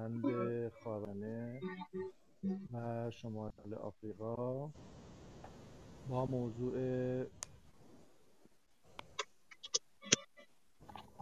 [0.00, 1.60] هوشمند خاورمیانه
[2.72, 4.70] و شمال آفریقا
[6.08, 6.76] با موضوع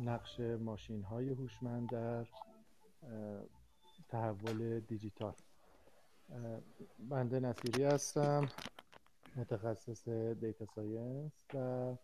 [0.00, 2.26] نقش ماشین های هوشمند در
[4.08, 5.34] تحول دیجیتال.
[6.98, 8.48] بنده نصیری هستم
[9.36, 11.94] متخصص data science و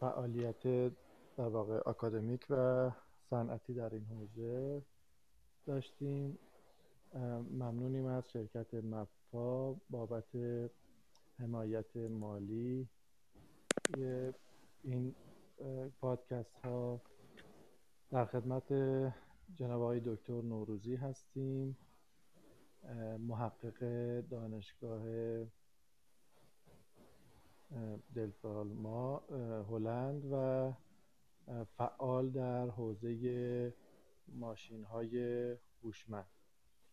[0.00, 0.62] فعالیت
[1.36, 2.90] در واقع اکادمیک و
[3.32, 4.82] صنعتی در این حوزه
[5.66, 6.38] داشتیم.
[7.50, 10.36] ممنونیم از شرکت مفا بابت
[11.38, 12.88] حمایت مالی.
[14.82, 15.14] این
[16.00, 17.00] پادکست ها
[18.10, 18.72] در خدمت
[19.54, 21.76] جناب آقای دکتر نوروزی هستیم.
[23.18, 23.80] محقق
[24.20, 25.02] دانشگاه
[28.14, 29.18] دلفالما
[29.70, 30.72] هلند و
[31.76, 33.74] فعال در حوزه
[34.28, 36.26] ماشین های هوشمند.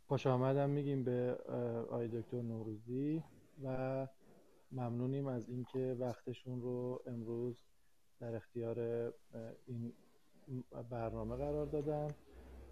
[0.07, 1.37] خوش آمدم میگیم به
[1.89, 3.23] آقای دکتر نوروزی
[3.63, 4.07] و
[4.71, 7.63] ممنونیم از اینکه وقتشون رو امروز
[8.19, 8.79] در اختیار
[9.67, 9.93] این
[10.89, 12.07] برنامه قرار دادن.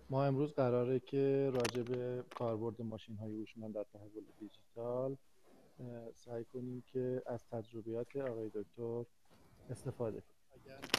[0.10, 5.18] ما امروز قراره که راجع به کاربرد ماشین های هوشمند در تحول دیجیتال
[6.14, 9.06] سعی کنیم که از تجربیات آقای دکتر
[9.70, 10.97] استفاده کنیم.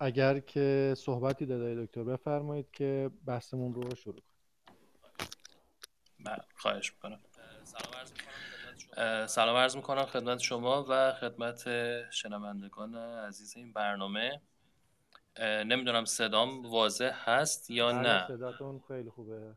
[0.00, 4.26] اگر که صحبتی داده دکتر بفرمایید که بحثمون رو شروع کنیم.
[6.24, 7.20] بله، خواهش می‌کنم.
[9.26, 11.64] سلام عرض می‌کنم خدمت شما و خدمت
[12.10, 14.40] شنوندگان عزیز این برنامه.
[15.40, 19.54] نمی‌دونم صدام واضح هست یا بله، نه؟ صداتون خیلی خوبه.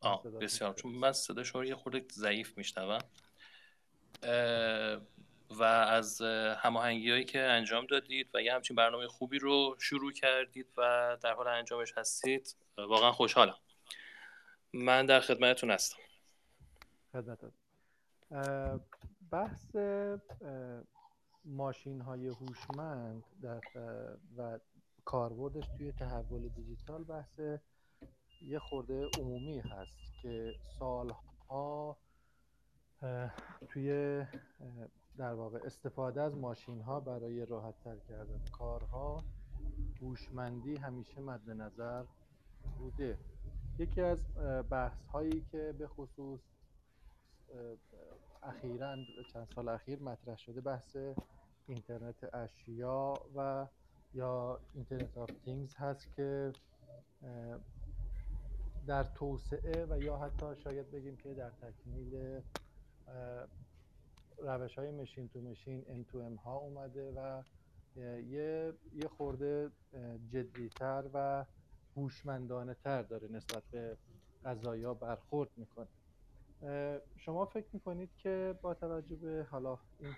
[0.00, 2.98] آه بسیار چون من صدا شما یه خورده ضعیف میشنوم.
[5.50, 6.20] و از
[6.56, 11.32] هماهنگی هایی که انجام دادید و یه همچین برنامه خوبی رو شروع کردید و در
[11.32, 13.56] حال انجامش هستید واقعا خوشحالم.
[14.72, 15.98] من در خدمتتون هستم.
[17.12, 17.38] خدمت
[19.30, 19.76] بحث
[21.44, 23.24] ماشین های هوشمند
[24.36, 24.58] و
[25.04, 27.40] کاربردش توی تحول دیجیتال بحث
[28.42, 31.98] یه خورده عمومی هست که سالها
[33.68, 34.24] توی
[35.18, 39.24] در واقع استفاده از ماشین ها برای راحت تر کردن کارها
[40.00, 42.04] هوشمندی همیشه مد نظر
[42.78, 43.18] بوده.
[43.78, 44.18] یکی از
[44.70, 46.40] بحث هایی که به خصوص
[48.42, 48.96] اخیرا
[49.32, 50.96] چند سال اخیر مطرح شده بحث
[51.66, 53.66] اینترنت اشیا و
[54.14, 56.52] یا internet of things هست که
[58.86, 62.40] در توسعه و یا حتی شاید بگیم که در تکمیل
[64.48, 67.42] روش های machine to machine M to M ها اومده و
[67.96, 69.70] یه یه خورده
[70.28, 71.46] جدیتر و
[71.96, 73.96] هوشمندانه تر داره نسبت به
[74.44, 75.88] قضایا برخورد می‌کنه.
[77.16, 80.14] شما فکر می‌کنید که با توجه به حالا این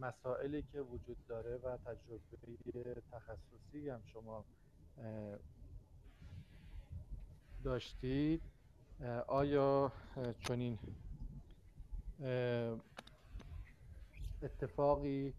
[0.00, 4.44] مسائلی که وجود داره و تجربه تخصصی هم شما
[7.64, 8.42] داشتید
[9.26, 9.92] آیا
[10.38, 10.78] چنین
[14.42, 15.32] اتفاقی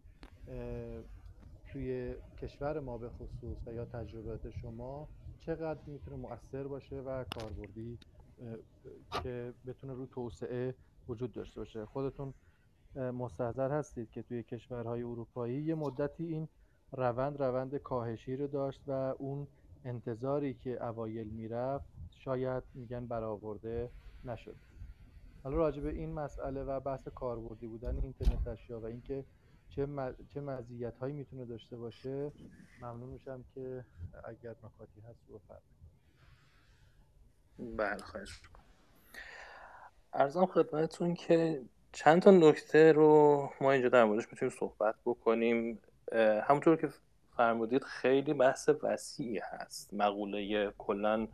[1.71, 5.07] توی کشور ما به خصوص و یا تجربات شما
[5.39, 7.99] چقدر می‌تونه مؤثر باشه و کاربردی
[9.23, 10.75] که بتونه رو توسعه
[11.09, 12.33] وجود داشته باشه؟ خودتون
[12.95, 16.47] مستحضر هستید که توی کشورهای اروپایی یه مدتی این
[16.91, 19.47] روند روند کاهشی رو داشت و اون
[19.85, 23.89] انتظاری که اوایل می‌رفت شاید میگن برآورده
[24.25, 24.55] نشد
[25.43, 29.25] حالا راجع به این مسئله و بحث کاربردی بودن اینترنت اشیا و اینکه
[29.69, 29.87] چه
[30.33, 32.31] چه مزیت هایی می‌تونه داشته باشه
[32.81, 33.85] ممنون میشم که
[34.23, 35.79] اگر نکاتی هست بفرمایید.
[37.77, 38.41] بله خواهش
[40.13, 45.79] ارزم خدمتتون که چند تا نکته رو ما اینجا در موردش می‌تونیم صحبت بکنیم.
[46.43, 46.89] همونطور که
[47.37, 49.93] فرمودید خیلی بحث وسیعی هست.
[49.93, 51.27] مقوله کلا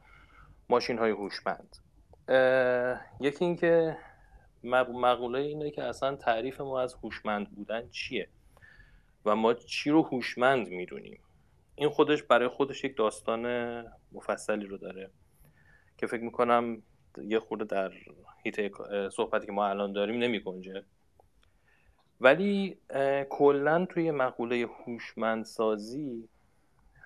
[0.70, 1.78] ماشین های هوشمند.
[3.20, 3.98] یکی اینکه
[4.64, 8.30] مقوله اینه که اصلا تعریف ما از هوشمند بودن چیه؟
[9.26, 11.20] و ما چی رو هوشمند می‌دونیم؟
[11.76, 13.46] این خودش برای خودش یک داستان
[14.12, 15.10] مفصلی رو داره
[15.98, 16.84] که فکر می‌کنم
[17.24, 17.92] یه خورده در
[18.44, 18.72] هیته
[19.10, 20.42] صحبتی که ما الان داریم نمی
[22.22, 22.78] ولی
[23.30, 26.30] کلا توی مقوله هوشمندسازی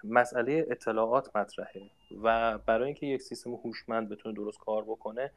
[0.03, 1.89] مسئله اطلاعات مطرحه
[2.23, 5.31] و برای اینکه یک سیستم هوشمند بتونه درست کار بکنه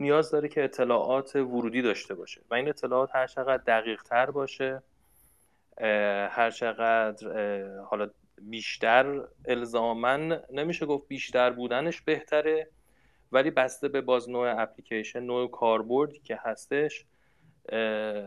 [0.00, 4.82] نیاز داره که اطلاعات ورودی داشته باشه و این اطلاعات هر چقدر دقیق تر باشه
[6.30, 7.28] هر چقدر
[7.78, 8.10] حالا
[8.42, 12.68] بیشتر الزامن نمیشه گفت بیشتر بودنش بهتره
[13.32, 17.04] ولی بسته به باز نوع اپلیکیشن نوع کاربردی که هستش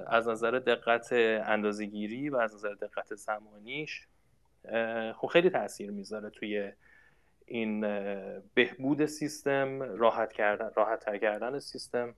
[0.07, 1.13] از نظر دقت
[1.43, 4.07] اندازهگیری و از نظر دقت زمانیش
[5.15, 6.71] خب خیلی تاثیر می‌ذاره توی
[7.45, 7.81] این
[8.53, 12.15] بهبود سیستم راحت کردن راحت تر کردن سیستم.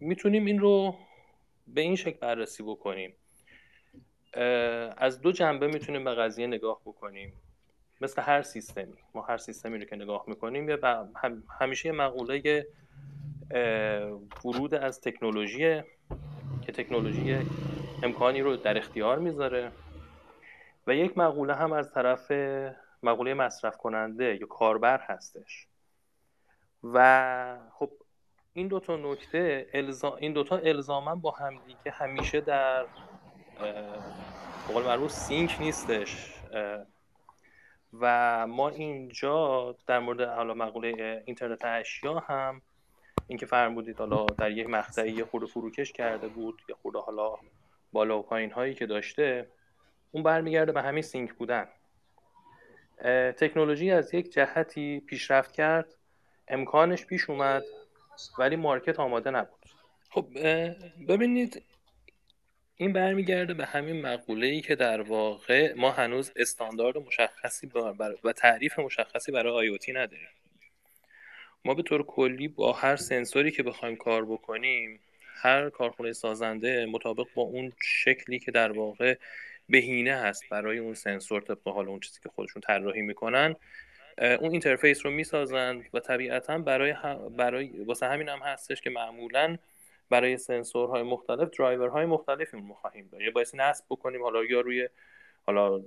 [0.00, 0.96] می‌تونیم این رو
[1.66, 3.14] به این شکل بررسی بکنیم.
[4.96, 7.32] از دو جنبه می‌تونیم به قضیه نگاه بکنیم.
[8.00, 8.94] مثل هر سیستمی.
[9.14, 11.08] ما هر سیستمی رو که نگاه می‌کنیم یا
[11.60, 12.66] همیشه مقوله
[14.44, 15.82] ورود از تکنولوژی
[16.62, 17.38] که تکنولوژی
[18.04, 19.72] امکانی رو در اختیار می‌ذاره.
[20.86, 22.32] و یک مقوله هم از طرف
[23.02, 25.66] مقوله مصرف کننده یا کاربر هستش.
[26.82, 27.90] و خب
[28.52, 30.16] این دوتا نکته الزا...
[30.16, 32.86] این دوتا الزاما با همدیگه همیشه در
[34.68, 36.34] قول معروف سینک نیستش.
[38.00, 42.62] و ما اینجا در مورد حالا مقوله اینترنت اشیا هم
[43.26, 47.34] اینکه فرمودید حالا در یک مقطعی خورده فروکش کرده بود یا خورده حالا
[47.94, 49.48] بالا و پایین هایی که داشته
[50.10, 51.68] اون برمیگرده به همین سینک بودن.
[53.36, 55.94] تکنولوژی از یک جهتی پیشرفت کرد
[56.48, 57.64] امکانش پیش اومد
[58.38, 59.66] ولی مارکت آماده نبود.
[60.10, 60.26] خب
[61.08, 61.62] ببینید
[62.76, 67.70] این برمیگرده به همین مقوله ای که در واقع ما هنوز استاندارد مشخصی
[68.24, 70.28] و تعریف مشخصی برای آیوتی نداریم.
[71.64, 75.00] ما به طور کلی با هر سنسوری که بخوایم کار بکنیم
[75.44, 79.16] هر کارخونه سازنده مطابق با اون شکلی که در واقع
[79.68, 83.56] بهینه هست برای اون سنسور به هر حال اون چیزی که خودشون طراحی می‌کنن
[84.18, 86.94] اون interface رو می‌سازند و طبیعتا برای
[87.36, 89.56] برای واسه همین هم هستش که معمولا
[90.10, 94.88] برای سنسورهای مختلف driverهای مختلفی اون خواهیم داریم یا باید نصب بکنیم حالا یا روی
[95.46, 95.82] حالا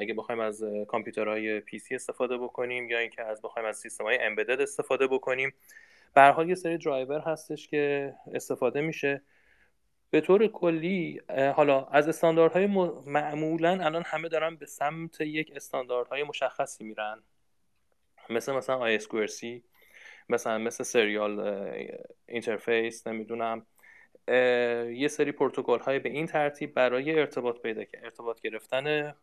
[0.00, 4.60] اگه بخوایم از کامپیوترهای PC استفاده بکنیم یا اینکه از بخوایم از سیستم های embedded
[4.60, 5.52] استفاده بکنیم.
[6.16, 9.22] به حال یه سری درایور هستش که استفاده میشه.
[10.10, 11.20] به طور کلی
[11.54, 12.66] حالا از استانداردهای
[13.06, 17.22] معمولا الان همه دارن به سمت یک استانداردهای مشخصی میرن.
[18.30, 19.62] مثل مثلا سی
[20.28, 21.40] مثلا مثل serial
[22.26, 23.66] interface نمی‌دونم.
[24.94, 29.14] یه سری پروتکل های به این ترتیب برای ارتباط پیدا که ارتباط گرفتن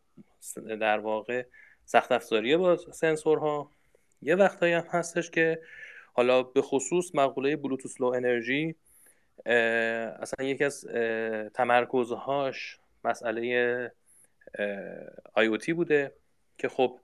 [0.80, 1.46] در واقع
[1.86, 3.72] سخت افزاری با سنسورها.
[4.22, 5.62] یه وقتایی هم هستش که
[6.14, 8.76] حالا به خصوص مقوله بلوتوث لو انرژی
[9.46, 10.86] اصلا یکی از
[11.54, 13.92] تمرکزهاش مسئله
[15.38, 16.12] IoT بوده
[16.58, 17.00] که خب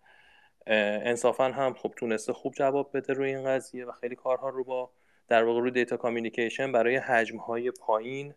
[0.67, 4.91] انصافا هم خب تونسته خوب جواب بده روی این قضیه و خیلی کارها رو با
[5.27, 8.33] در واقع روی دیتا کامیونیکیشن برای حجم های پایین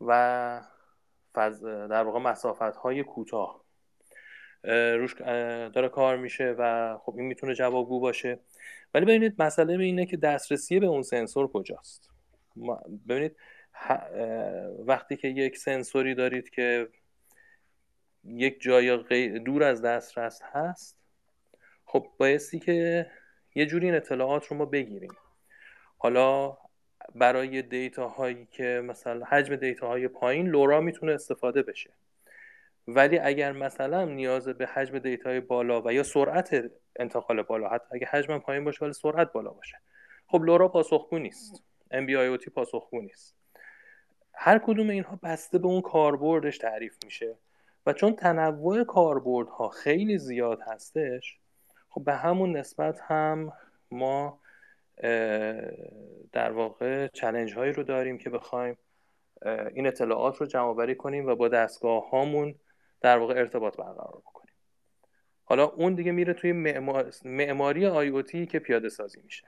[0.00, 0.60] و
[1.64, 3.62] در واقع مسافت های کوتاه
[4.64, 5.14] روش
[5.74, 8.38] داره کار میشه و خب این می‌تونه جوابگو باشه.
[8.94, 12.10] ولی ببینید مسئله اینه که دسترسی به اون سنسور کجاست.
[13.08, 13.36] ببینید
[14.78, 16.88] وقتی که یک سنسوری دارید که
[18.24, 20.98] یک جای دور از دسترس هست
[21.84, 23.06] خب بایستی که
[23.54, 25.12] یه جوری این اطلاعات رو ما بگیریم.
[25.98, 26.58] حالا
[27.14, 31.90] برای دیتا هایی که مثلا حجم دیتا های پایین لورا می‌تونه استفاده بشه.
[32.88, 37.86] ولی اگر مثلا نیاز به حجم دیتا های بالا و یا سرعت انتقال بالا حتی
[37.92, 39.76] اگه حجم پایین باشه ولی سرعت بالا باشه.
[40.26, 41.62] خب لورا پاسخگو نیست.
[41.92, 43.36] MBIOT پاسخگو نیست.
[44.34, 47.36] هر کدوم اینها بسته به اون کاربردش تعریف میشه
[47.86, 51.38] و چون تنوع کاربردها خیلی زیاد هستش
[51.88, 53.52] خب به همون نسبت هم
[53.90, 54.40] ما
[56.32, 58.78] در واقع چلنج هایی رو داریم که بخوایم
[59.74, 62.54] این اطلاعات رو جمع بری کنیم و با دستگاه هامون
[63.02, 64.54] در واقع ارتباط برقرار بکنیم.
[65.44, 66.52] حالا اون دیگه میره توی
[67.24, 69.46] معماری آی که پیاده سازی میشه.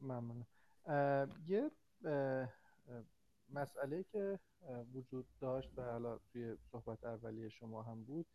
[0.00, 0.46] ممنون.
[1.46, 1.70] یه
[3.48, 4.38] مسئله که
[4.94, 8.26] وجود داشت و حالا توی صحبت اولیه شما هم بود.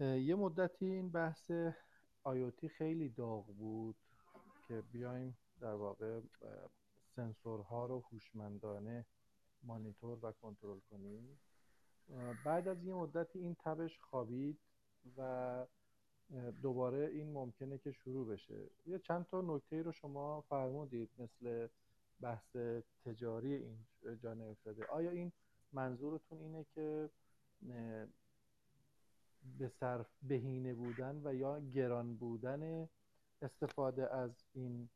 [0.00, 1.50] یه مدتی این بحث
[2.22, 3.96] آیوتی خیلی داغ بود
[4.68, 6.20] که بیایم در واقع
[7.16, 9.06] سنسورها رو هوشمندانه
[9.66, 11.40] مانیتور و کنترل کنیم.
[12.44, 14.58] بعد از یه مدتی این تبش خوابید
[15.16, 15.66] و
[16.62, 18.70] دوباره این ممکنه که شروع بشه.
[18.86, 21.68] یه چند تا نکته رو شما فرمودید مثل
[22.20, 22.56] بحث
[23.04, 23.86] تجاری این
[24.22, 25.32] جا افتاده آیا این
[25.72, 27.10] منظورتون اینه که
[29.58, 32.88] به صرف بهینه بودن و یا گران بودن
[33.42, 34.88] استفاده از این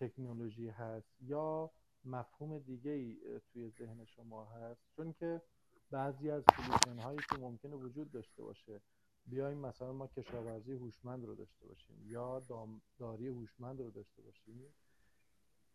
[0.00, 1.70] تکنولوژی هست؟ یا
[2.08, 3.16] مفهوم دیگه ای
[3.52, 5.42] توی ذهن شما هست چون که
[5.90, 8.80] بعضی از سلوشن هایی که ممکنه وجود داشته باشه
[9.26, 14.74] بیایم مثلا ما کشاورزی هوشمند رو داشته باشیم یا دامداری هوشمند رو داشته باشیم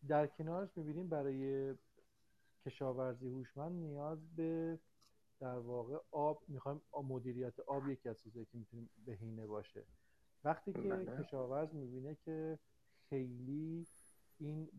[0.08, 1.74] در کنارش می‌بینیم برای
[2.66, 4.78] کشاورزی هوشمند نیاز به
[5.40, 9.84] در واقع آب می‌خوایم مدیریت آب یکی از چیزایی که می‌تونیم بهینه باشه
[10.44, 11.22] وقتی که بله.
[11.22, 12.58] کشاورز می‌بینه که
[13.08, 13.86] خیلی
[14.44, 14.70] این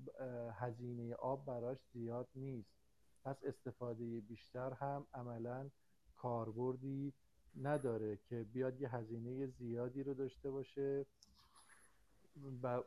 [0.51, 2.75] هزینه آب براش زیاد نیست.
[3.23, 5.69] پس استفاده بیشتر هم عملا
[6.15, 7.13] کاربردی
[7.61, 11.05] نداره که بیاد یه هزینه زیادی رو داشته باشه.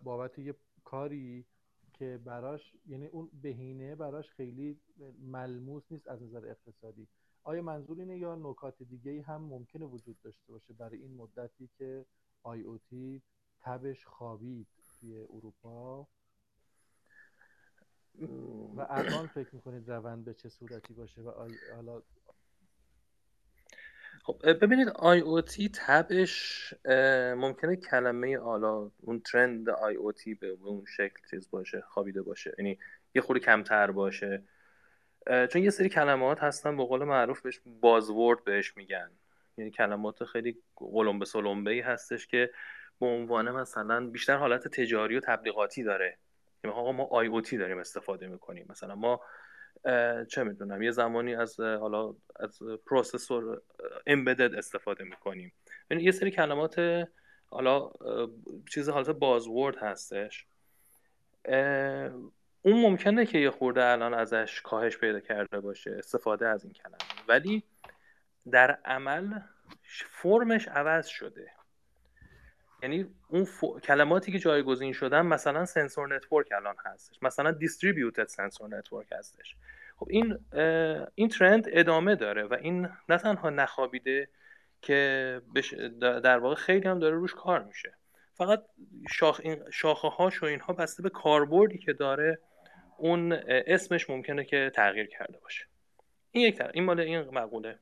[0.03, 0.55] بابت یه
[0.85, 1.45] کاری
[1.93, 4.81] که براش یعنی اون بهینه براش خیلی
[5.19, 7.09] ملموس نیست از نظر اقتصادی.
[7.45, 12.07] آیا منظور اینه یا نکات دیگه هم ممکنه وجود داشته باشه برای این مدتی که
[12.43, 13.23] آی او تی
[13.61, 14.67] تبش خوابید
[15.01, 16.09] توی اروپا؟
[18.77, 21.31] و الان فکر می‌کنید روند به چه صورتی باشه و
[21.75, 22.03] حالا
[24.23, 26.75] خب ببینید آی او تی تبش
[27.37, 32.55] ممکنه کلمه حالا اون ترند آی او تی به اون شکل چیز باشه خوابیده باشه
[32.59, 32.79] یعنی
[33.15, 34.43] یه خورده کمتر باشه.
[35.27, 39.11] چون یه سری کلمات هستن به قول معروف بهش بازورد بهش میگن.
[39.57, 42.51] یعنی کلمات خیلی قلمبه سلمبه ای هستش که
[43.01, 46.19] به عنوان مثلا بیشتر حالت تجاری و تبلیغاتی داره.
[46.65, 48.67] آقا ما آی او تی داریم استفاده می‌کنیم.
[48.71, 49.21] مثلا ما
[50.29, 53.63] چه می‌دونم یه زمانی از حالا از پروسسور
[54.07, 55.53] امبدد استفاده می‌کنیم.
[55.91, 57.07] یعنی یه سری کلمات
[57.47, 57.91] حالا
[58.71, 60.47] چیز حالت buzzword هستش.
[62.63, 66.97] اون ممکنه که یه خورده الان ازش کاهش پیدا کرده باشه استفاده از این کلمه.
[67.29, 67.63] ولی
[68.51, 69.41] در عمل
[70.11, 71.51] فرمش عوض شده.
[72.83, 73.47] یعنی اون
[73.81, 77.23] کلماتی که جایگزین شدن مثلا sensor network الان هستش.
[77.23, 79.57] مثلا distributed sensor network هستش.
[79.97, 80.39] خب این
[81.15, 84.29] این trend ادامه داره و این نه تنها نخوابیده
[84.83, 85.41] که
[86.01, 87.95] در واقع خیلی هم داره روش کار میشه.
[88.35, 88.65] فقط
[89.11, 92.39] شاخ این شاخه هاش و اینها بسته به کاربردی که داره
[92.97, 95.65] اون اسمش ممکنه که تغییر کرده باشه.
[96.31, 97.79] این یک این مال این مقوله.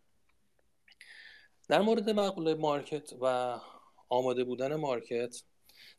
[1.69, 3.57] در مورد مقوله مارکت و
[4.09, 5.43] آماده بودن مارکت.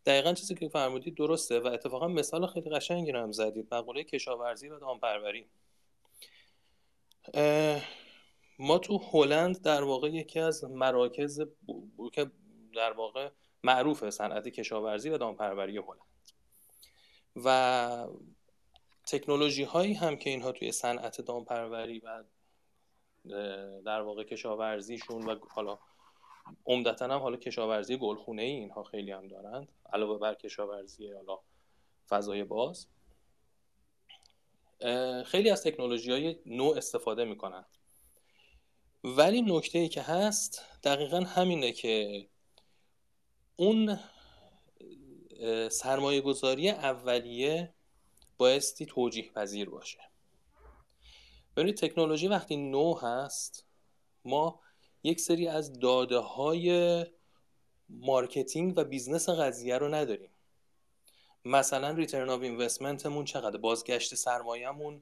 [0.05, 3.73] دقیقا چیزی که فرمودید درسته و اتفاقا مثال خیلی قشنگی رو هم زدید.
[3.75, 5.45] مقوله کشاورزی و دامپروری.
[8.59, 11.41] ما تو هلند در واقع یکی از مراکز
[12.13, 12.31] که
[12.75, 13.29] در واقع
[13.63, 16.07] معروف صنعت کشاورزی و دامپروری هلند.
[17.35, 18.07] و
[19.07, 22.23] تکنولوژی هایی هم که اینها توی صنعت دامپروری و
[23.85, 25.79] در واقع کشاورزیشون و حالا
[26.65, 31.39] عمدتا هم حالا کشاورزی گلخونه ای اینها خیلی هم دارند علاوه بر کشاورزی حالا
[32.09, 32.87] فضای باز.
[35.25, 37.65] خیلی از تکنولوژی های نو استفاده می‌کنن.
[39.03, 42.27] ولی نکته ای که هست دقیقا همینه که
[43.55, 43.99] اون
[45.71, 47.73] سرمایه گذاری اولیه
[48.37, 49.99] بایستی توجیه پذیر باشه.
[51.55, 53.65] ببینید تکنولوژی وقتی نو هست
[54.25, 54.59] ما
[55.03, 57.05] یک سری از داده های
[57.89, 60.29] marketing و business قضیه رو نداریم.
[61.45, 65.01] مثلا return of investmentمون چقدر؟ بازگشت سرمایهمون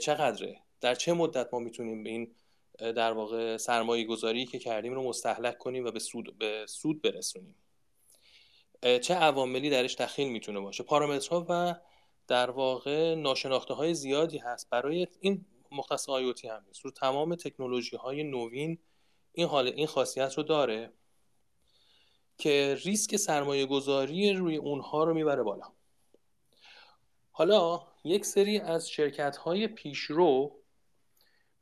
[0.00, 2.34] چقدره؟ در چه مدت ما می‌تونیم به این
[2.78, 7.54] در واقع سرمایه گذاری که کردیم رو مستهلک کنیم و به سود, به سود برسونیم؟
[9.02, 11.74] چه عواملی درش دخیل می‌تونه باشه؟ پارامترها و
[12.28, 14.70] در واقع ناشناخته های زیادی هست.
[14.70, 16.82] برای این مختص IoT هم نیست.
[16.96, 18.78] تمام تکنولوژی های نوین
[19.38, 20.92] این حال این خاصیت رو داره
[22.38, 25.64] که ریسک سرمایه گذاری روی اونها رو می‌بره بالا.
[27.30, 30.60] حالا یک سری از شرکت های پیشرو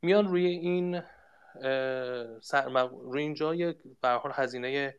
[0.01, 1.01] میان روی این
[2.83, 4.95] روی اینجا یک حال هزینه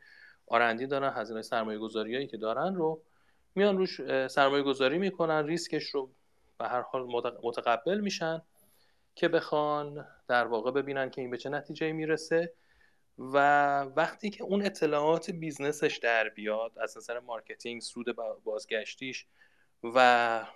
[0.47, 3.03] آرندی دارن هزینه سرمایه گذاری هایی که دارن رو
[3.55, 6.11] میان روش سرمایه گذاری می‌کنن ریسکش رو
[6.59, 7.07] به هر حال
[7.43, 8.43] متقبل میشن
[9.15, 12.53] که بخوان در واقع ببینن که این به چه نتیجه می‌رسه.
[13.19, 13.37] و
[13.83, 19.27] وقتی که اون اطلاعات businessش در بیاد از نظر marketing سود بازگشتیش
[19.83, 20.47] و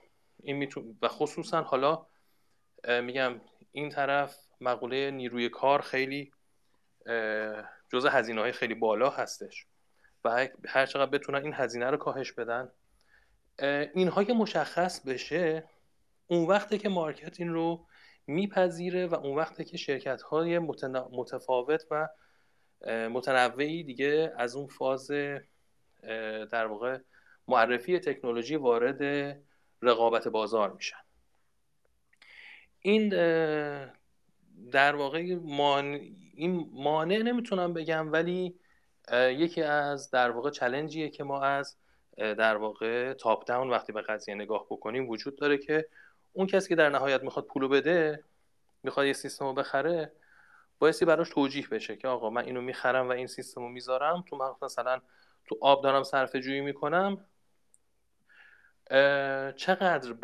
[0.43, 2.07] این و خصوصا حالا
[3.03, 3.41] میگم
[3.73, 6.33] این طرف مقوله نیروی کار خیلی
[7.89, 9.67] جزء هزینه های خیلی بالا هستش
[10.25, 12.73] و هر چقدر بتونن این هزینه رو کاهش بدن.
[13.95, 15.65] اینها که مشخص بشه
[16.27, 17.87] اون وقته که market این رو
[18.27, 20.59] میپذیره و اون وقته که شرکت های
[21.13, 22.09] متفاوت و
[22.87, 25.11] متنوعی دیگه از اون فاز
[26.51, 26.99] در واقع
[27.49, 29.03] معرفی تکنولوژی وارد
[29.83, 30.97] رقابت بازار میشن.
[32.81, 33.09] این
[34.73, 35.19] در واقع
[36.35, 38.55] این مانع نمی‌تونم بگم ولی
[39.13, 41.77] یکی از در واقع چلنجیه که ما از
[42.17, 45.89] در واقع تاپ داون وقتی به قضیه نگاه بکنیم وجود داره که
[46.33, 48.25] اون کسی که در نهایت می‌خواد پولو بده
[48.83, 50.13] می‌خواد یه سیستم رو بخره
[50.83, 54.25] بایستی براش توجیح بشه که آقا من اینو می‌خرم و این سیستم رو می‌ذارم.
[54.29, 55.01] تو مثلا
[55.45, 57.27] تو آب دارم صرفه جویی می‌کنم.
[59.57, 60.15] چقدر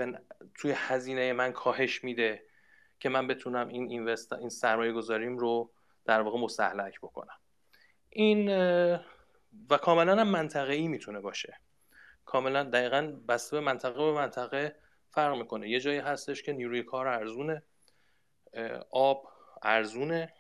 [0.55, 2.43] توی هزینه من کاهش میده
[3.01, 5.71] که من بتونم این اینوست این سرمایه گذاریم رو
[6.05, 7.39] در واقع مستحلک بکنم؟
[8.11, 8.49] این
[9.71, 11.61] و کاملا هم منطقه ای می‌تونه باشه.
[12.25, 14.77] کاملا دقیقا بسته به منطقه به منطقه
[15.11, 15.69] فرق می‌کنه.
[15.69, 17.63] یه جایی هستش که نیروی کار ارزونه.
[18.91, 19.29] آب
[19.63, 20.35] ارزونه.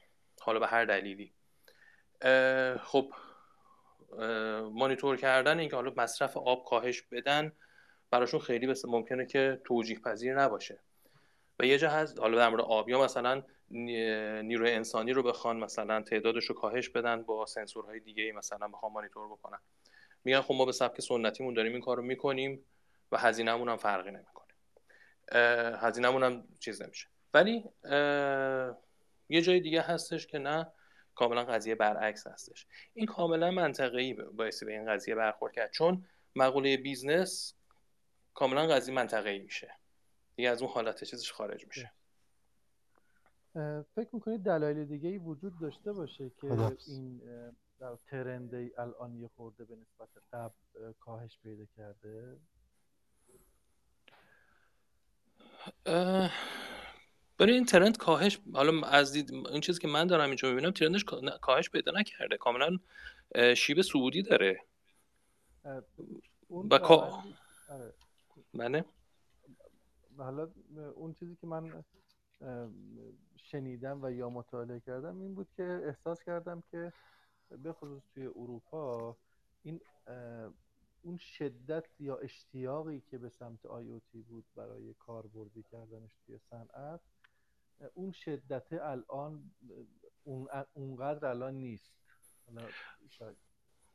[0.48, 1.32] حالا به هر دلیلی.
[2.80, 3.12] خب
[4.72, 7.52] مانیتور کردن اینکه حالا مصرف آب کاهش بدن
[8.10, 10.78] براشون خیلی ممکنه که توجیه پذیر نباشه.
[11.58, 16.02] و یه جا هست حالا در مورد آب یا مثلا نیروی انسانی رو بخوان مثلا
[16.02, 19.58] تعدادش رو کاهش بدن با سنسورهای دیگه مثلا بخوام مانیتور بکنن.
[20.24, 22.64] میگن خب ما به سبک سنتیمون داریم این کار رو می‌کنیم
[23.12, 24.48] و هزینهمون هم فرقی نمی‌کنه.
[25.78, 27.06] هزینهمون هم چیز نمیشه.
[27.34, 27.64] ولی
[29.28, 30.72] یه جای دیگه هستش که نه
[31.14, 32.66] کاملا قضیه برعکس هستش.
[32.94, 35.70] این کاملا منطقی باید به این قضیه برخورد کرد.
[35.70, 37.54] چون مقوله business
[38.34, 39.72] کاملا قضیه منطقی میشه.
[40.36, 41.92] دیگه از اون حالت چیزش خارج میشه.
[43.94, 46.46] فکر می‌کنید دلایل دیگه ای وجود داشته باشه که
[46.86, 47.20] این
[47.80, 52.36] در ترند الان یه خورده به نسبت قبل کاهش پیدا کرده؟
[57.38, 61.04] برای این ترند کاهش حالا از دید این چیزی که من دارم اینجا می‌بینم ترندش
[61.40, 62.36] کاهش پیدا نکرده.
[62.36, 62.78] کاملا
[63.56, 64.64] شیب سعودی داره.
[66.70, 67.22] و کا...
[67.68, 67.94] آره.
[68.54, 68.84] بله.
[70.18, 70.50] حالا
[70.94, 71.84] اون چیزی که من
[73.36, 76.92] شنیدم و یا مطالعه کردم این بود که احساس کردم که
[77.50, 79.16] به خصوص توی اروپا
[79.62, 79.80] این
[81.02, 83.60] اون شدت یا اشتیاقی که به سمت
[84.12, 87.00] تی بود برای کاربردی کردنش توی صنعت
[87.94, 89.50] اون شدت الان
[90.72, 91.92] اونقدر الان نیست.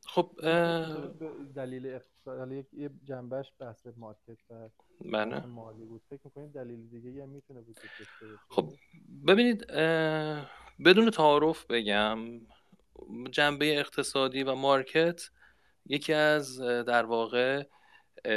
[0.05, 0.31] خب
[1.55, 4.69] دلیل اقتصاد یه جنبش بحث مارکت و
[5.01, 5.45] بله.
[5.45, 6.01] مالی بود.
[6.09, 7.81] فکر می‌کنید دلیل دیگه هم می‌تونه باشه؟
[8.49, 8.73] خب
[9.27, 9.67] ببینید
[10.85, 12.19] بدون تعارف بگم
[13.31, 15.21] جنبه اقتصادی و مارکت
[15.85, 17.63] یکی از در واقع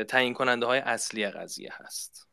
[0.09, 2.26] تعیین کننده های اصلی قضیه هست.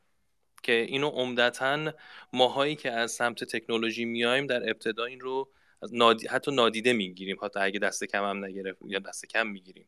[0.63, 1.93] که اینو عمدتا
[2.33, 5.49] ماهایی که از سمت تکنولوژی میایم در ابتدا این رو
[5.91, 6.27] نادی...
[6.27, 7.37] حتی نادیده می‌گیریم.
[7.43, 9.87] حتی اگه دست کم هم نگرفت یا دست کم می‌گیریم.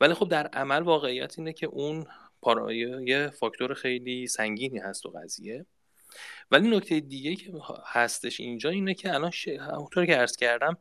[0.00, 2.06] ولی خب در عمل واقعیت اینه که اون
[3.06, 5.66] یه فاکتور خیلی سنگینی هست و قضیه.
[6.50, 7.52] ولی نکته دیگه که
[7.86, 9.48] هستش اینجا اینه که الان ش...
[9.94, 10.78] که عرض کردم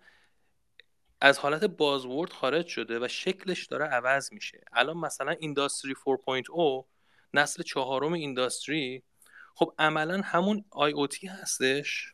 [1.22, 4.62] از حالت بازورد خارج شده و شکلش داره عوض میشه.
[4.74, 6.86] الان مثلا اینداستری 4.0
[7.34, 9.04] نسل چهارم اینداستری
[9.60, 12.14] خب عملا همون آی او تی هستش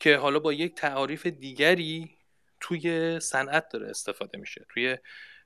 [0.00, 2.10] که حالا با یک تعاریف دیگری
[2.60, 4.66] توی صنعت داره استفاده میشه.
[4.68, 4.98] توی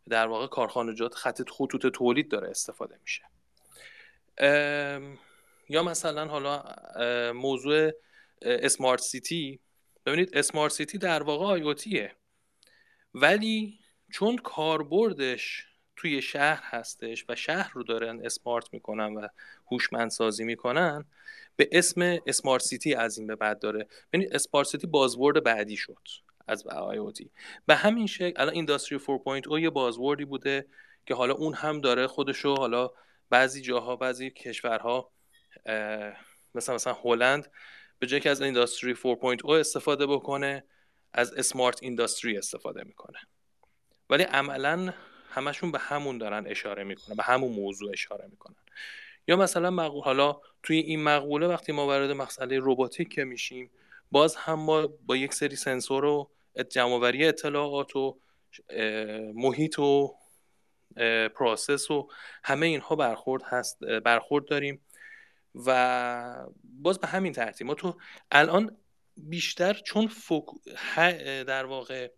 [0.09, 3.23] در واقع کارخانجات خط خطوط تولید داره استفاده میشه.
[5.69, 6.65] یا مثلا حالا
[7.33, 7.91] موضوع
[8.43, 9.61] اسمارت سیتی
[10.07, 12.17] ببینید اسمارت سیتی در واقع آیوتیه
[13.15, 13.79] ولی
[14.13, 15.70] چون کاربردش
[16.01, 19.29] توی شهر هستش و شهر رو دارن اسمارت می‌کنن و
[19.71, 21.05] هوشمندسازی می‌کنن
[21.57, 23.87] به اسم اسمارت سیتی از این به بعد داره.
[24.13, 25.99] یعنی اسمارت سیتی بازورد بعدی شد
[26.49, 27.27] از IoT
[27.67, 30.67] به همین شکل الان اینداستری 4.0 یه بازوردی بوده
[31.07, 32.91] که حالا اون هم داره خودشو حالا
[33.31, 35.11] بعضی جاها بعضی کشورها
[36.55, 37.51] مثلا مثلا هلند
[37.99, 40.65] به جای که از اینداستری 4.0 استفاده بکنه
[41.13, 43.19] از اسمارت اینداستری استفاده می‌کنه.
[44.11, 44.93] ولی عملا
[45.31, 48.57] همشون به همون دارن اشاره می‌کنن به همون موضوع اشاره می‌کنن.
[49.29, 53.71] یا مثلا مقول حالا توی این مقوله وقتی ما وارد مسئله روباتیک که میشیم
[54.11, 56.31] باز هم ما با یک سری سنسور و
[56.71, 58.19] جمع‌آوری اطلاعات و
[59.35, 60.15] محیط و
[61.35, 62.09] process و
[62.45, 64.81] همه اینها برخورد هست برخورد داریم.
[65.67, 67.67] و باز به همین ترتیب.
[67.67, 67.97] ما تو
[68.31, 68.77] الان
[69.17, 70.45] بیشتر چون focus...
[71.47, 72.11] در واقع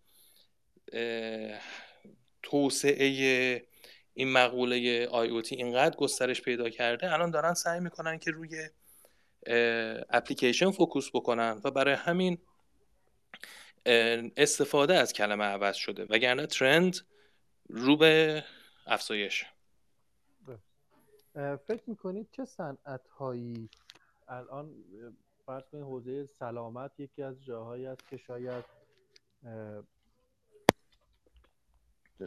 [2.43, 3.67] توسعه
[4.13, 8.69] این مقوله IoT اینقدر گسترش پیدا کرده الان دارن سعی می‌کنن که روی
[10.09, 12.37] اپلیکیشن فوکوس بکنن و برای همین
[14.37, 16.97] استفاده از کلمه عوض شده وگرنه ترند
[17.69, 18.43] رو به
[18.87, 19.45] افزایش.
[21.67, 23.69] فکر می‌کنید چه صنعت هایی
[24.27, 24.73] الان
[25.45, 28.65] فرض کنید حوزه سلامت یکی از جاهایی است که شاید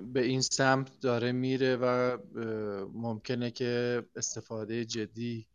[0.03, 2.19] به این سمت داره میره و
[2.93, 5.47] ممکنه که استفاده جدی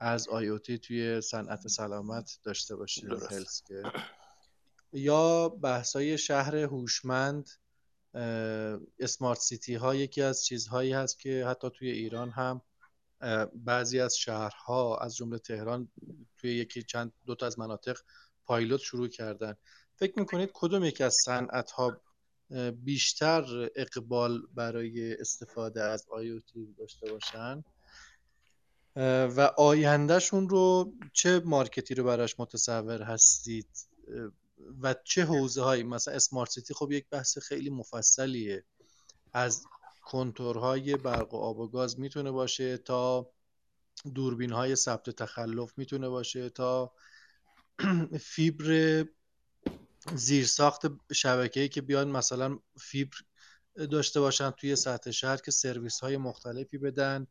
[0.00, 3.08] از آی توی صنعت سلامت داشته باشیم
[4.92, 7.50] یا بحثای شهر هوشمند
[8.98, 12.60] اسمارت سیتی ها یکی از چیزهایی هست که حتی توی ایران هم
[13.54, 15.88] بعضی از شهرها از جمله تهران
[16.36, 17.98] توی یکی چند دو تا از مناطق
[18.46, 19.54] پایلوت شروع کردن.
[19.96, 22.00] فکر می‌کنید کدوم یکی از صنعت ها
[22.84, 27.64] بیشتر اقبال برای استفاده از IoT داشته باشن.
[29.36, 33.68] و آیندهشون رو چه مارکتی رو براش متصور هستید؟
[34.82, 38.64] و چه حوزه هایی مثلا اسمارت سیتی خب یک بحث خیلی مفصلیه.
[39.32, 39.64] از
[40.02, 43.30] کنتورهای برق و آب و گاز می‌تونه باشه تا
[44.14, 46.92] دوربین های ثبت تخلف می‌تونه باشه تا
[48.32, 49.04] فیبر
[50.12, 53.16] زیرساخت شبکه‌ای که بیان مثلا فیبر
[53.90, 57.26] داشته باشن توی سطح شهر که سرویس های مختلفی بدن.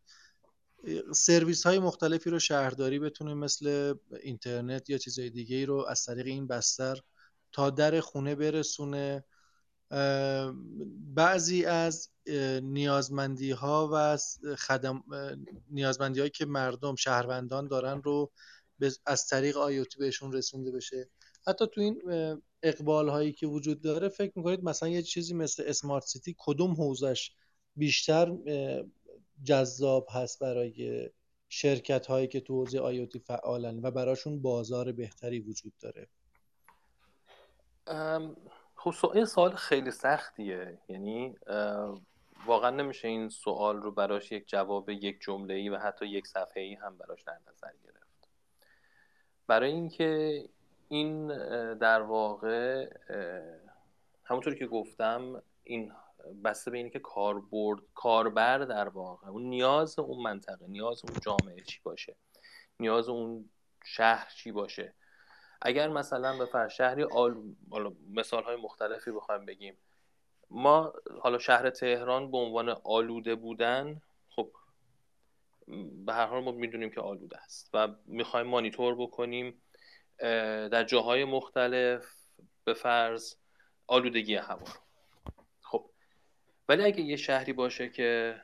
[1.16, 6.48] سرویس های مختلفی رو شهرداری بتونه مثل اینترنت یا چیزهای دیگه رو از طریق این
[6.48, 7.00] بستر
[7.52, 9.24] تا در خونه برسونه.
[11.16, 12.10] بعضی از
[12.62, 14.18] نیازمندی ها و
[14.56, 15.04] خدم
[15.70, 18.32] نیازمندی هایی که مردم شهروندان دارن رو
[19.06, 21.10] از طریق آیوتی بهشون رسونده بشه.
[21.48, 22.02] حتی تو این
[22.64, 27.32] اقبال هایی که وجود داره فکر می‌کنید مثلا یه چیزی مثل اسمارت سیتی کدوم حوزش
[27.76, 28.38] بیشتر
[29.44, 31.10] جذاب هست برای
[31.50, 36.08] شرکت هایی که تو حوزه آیوتی فعالن و براشون بازار بهتری وجود داره؟
[38.76, 40.80] خب این سوال خیلی سختیه.
[40.90, 41.36] یعنی
[42.46, 46.64] واقعا نمیشه این سوال رو براش یک جواب یک جمله ای و حتی یک صفحه
[46.64, 48.28] ای هم براش در نظر گرفت.
[49.48, 50.44] برای اینکه
[50.94, 51.28] این
[51.74, 52.90] در واقع
[54.24, 55.92] همونطور که گفتم این
[56.44, 61.62] بسته به اینه که کاربرد کاربر در واقع اون نیاز اون منطقه نیاز اون جامعه
[61.62, 62.16] چی باشه
[62.80, 63.50] نیاز اون
[63.84, 64.94] شهر چی باشه.
[65.62, 67.54] اگر مثلا به شهری آل...
[68.14, 69.78] مثال های مختلفی بخوایم بگیم.
[70.50, 74.52] ما حالا شهر تهران به عنوان آلوده بودن خب
[76.06, 79.62] به هر حال ما می‌دونیم که آلوده است و می‌خوایم مانیتور بکنیم.
[80.72, 82.06] در جاهای مختلف
[82.64, 83.36] به فرض
[83.88, 84.68] آلودگی هوا.
[85.62, 85.90] خب
[86.70, 88.42] ولی اگه یه شهری باشه که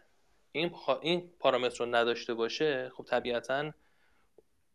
[0.51, 3.71] این, این پارامتر رو نداشته باشه خب طبیعتا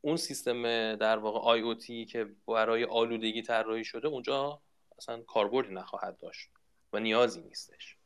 [0.01, 0.63] اون سیستم
[0.97, 4.63] در واقع آی او تی که برای آلودگی طراحی شده اونجا
[4.99, 6.51] اصلا کاربردی نخواهد داشت
[6.93, 7.97] و نیازی نیستش.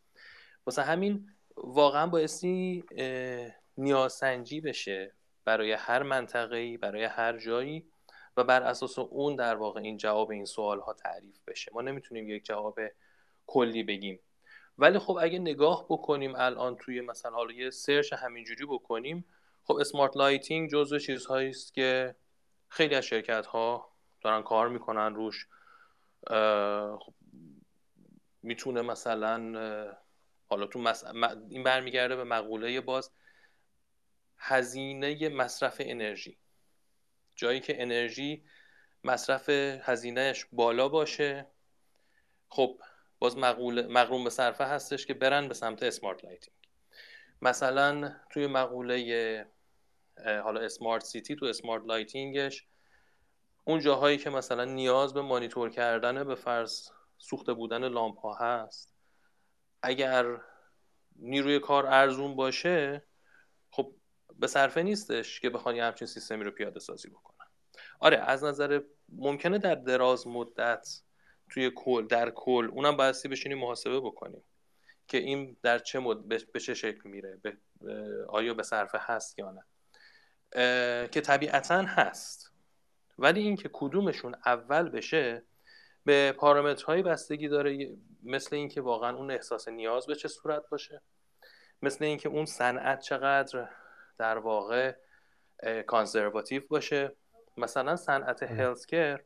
[0.66, 2.84] واسه همین واقعا بایستی
[3.76, 7.90] نیازسنجی بشه برای هر منطقه‌ای برای هر جایی
[8.38, 11.70] و بر اساس اون در واقع این جواب این سوال ها تعریف بشه.
[11.74, 12.80] ما نمی‌تونیم یک جواب
[13.46, 14.20] کلی بگیم.
[14.78, 19.24] ولی خب اگه نگاه بکنیم الان توی مثلا حالا یه سرچ همینجوری بکنیم
[19.64, 22.14] خب smart lighting جزو چیزهایی است که
[22.68, 25.48] خیلی از شرکت ها دارن کار می‌کنن روش.
[26.98, 27.14] خب
[28.42, 29.38] می‌تونه مثلا
[30.46, 30.92] حالا تو
[31.50, 33.10] این برمیگرده به مقوله باز
[34.38, 36.38] هزینه مصرف انرژی.
[37.38, 38.44] جایی که انرژی
[39.04, 39.48] مصرف
[39.82, 41.46] هزینهش بالا باشه.
[42.48, 42.80] خب
[43.18, 46.56] باز مقرون به صرفه هستش که برن به سمت smart lighting
[47.42, 49.46] مثلا توی مقوله
[50.26, 52.66] حالا smart city تو اسمارت لایتینگش
[53.64, 58.94] اون جاهایی که مثلا نیاز به مانیتور کردن به فرض سوخته بودن لامپ ها هست
[59.82, 60.26] اگر
[61.16, 63.07] نیروی کار ارزون باشه
[64.38, 67.46] به صرفه نیستش که بخوان یه همچین سیستمی رو پیاده سازی بکنن.
[68.00, 70.88] آره از نظر ممکنه در دراز مدت
[71.50, 74.42] توی کل در کل اونم بایستی بشینیم محاسبه بکنیم
[75.08, 76.28] که این در چه مد...
[76.52, 77.56] به چه شکل میره به...
[78.28, 79.64] آیا به صرفه هست یا نه.
[81.08, 82.52] که طبیعتا هست.
[83.18, 85.42] ولی اینکه کدومشون اول بشه
[86.04, 91.02] به پارامترهای بستگی داره مثل اینکه واقعا اون احساس نیاز به چه صورت باشه
[91.82, 93.68] مثل اینکه اون صنعت چقدر
[94.18, 94.94] در واقع
[95.86, 97.16] کانسرواتیو باشه.
[97.56, 99.20] مثلا صنعت هلسکر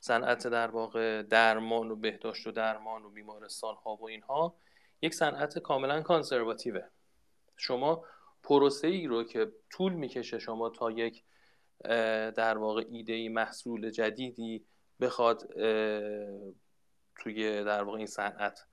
[0.00, 4.56] صنعت در واقع درمان و بهداشت و درمان و بیمارستان ها و اینها
[5.02, 6.82] یک صنعت کاملا کانسرواتیوه
[7.56, 8.04] شما
[8.42, 11.24] پروسه ای رو که طول می‌کشه شما تا یک
[12.36, 14.64] در واقع ایده ای محصول جدیدی
[15.00, 15.52] بخواد
[17.16, 18.66] توی در واقع این صنعت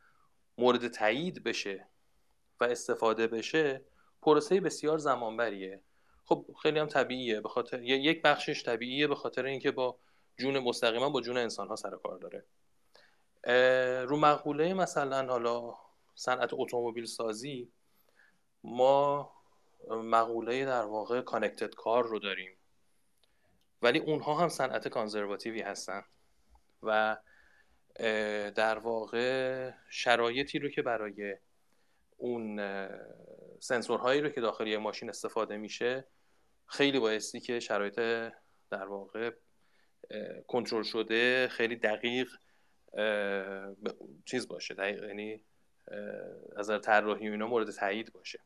[0.57, 1.87] مورد تایید بشه
[2.59, 3.81] و استفاده بشه
[4.23, 5.81] پروسه بسیار زمانبریه.
[6.25, 9.99] خب خیلی هم طبیعیه به خاطر یک بخشش طبیعیه به خاطر اینکه با
[10.37, 12.45] جون مستقیما با جون انسان ها سر کار داره.
[14.05, 15.75] رو مقوله مثلا حالا
[16.15, 17.71] صنعت اتومبیل سازی
[18.63, 19.31] ما
[19.89, 22.51] مقوله در واقع کانکتد کار رو داریم.
[23.81, 26.03] ولی اونها هم صنعت کانزرواتیوی هستن
[26.83, 27.17] و
[28.55, 31.37] در واقع شرایطی رو که برای
[32.17, 32.59] اون
[33.59, 36.07] سنسورهایی رو که داخل یه ماشین استفاده میشه
[36.65, 37.95] خیلی بایستی که شرایط
[38.69, 39.31] در واقع
[40.47, 42.29] کنترل شده خیلی دقیق
[44.25, 45.43] چیز باشه دقیق یعنی
[46.57, 48.39] از طراحی اینا مورد تایید باشه.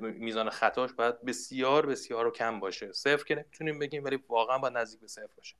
[0.00, 2.92] میزان خطاش باید بسیار بسیار کم باشه.
[2.92, 5.56] صفر که نمی‌تونیم بگیم ولی واقعا باید نزدیک به صفر باشه.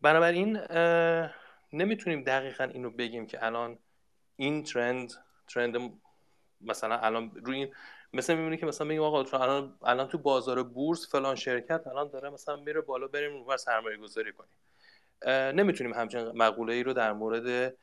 [0.00, 0.56] بنابراین
[1.72, 3.78] نمی‌تونیم دقیقا اینو بگیم که الان
[4.36, 5.12] این ترند
[5.46, 6.00] ترند
[6.60, 7.74] مثلا الان روی این
[8.12, 12.30] مثل می‌بینی که مثلا بگیم آقا الان الان تو بازار بورس فلان شرکت الان داره
[12.30, 14.56] مثلا میره بالا بریم اونور سرمایه گذاری کنیم.
[15.56, 17.76] نمی‌تونیم همچین مقوله ای رو در مورد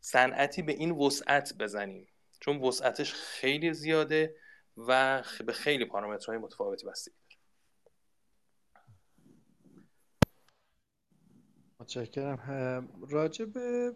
[0.00, 2.08] صنعتی به این وسعت بزنیم.
[2.40, 4.36] چون وسعتش خیلی زیاده
[4.76, 7.38] و به خیلی پارامترهای متفاوتی بستگی داره
[11.80, 13.92] متشکرم راجع به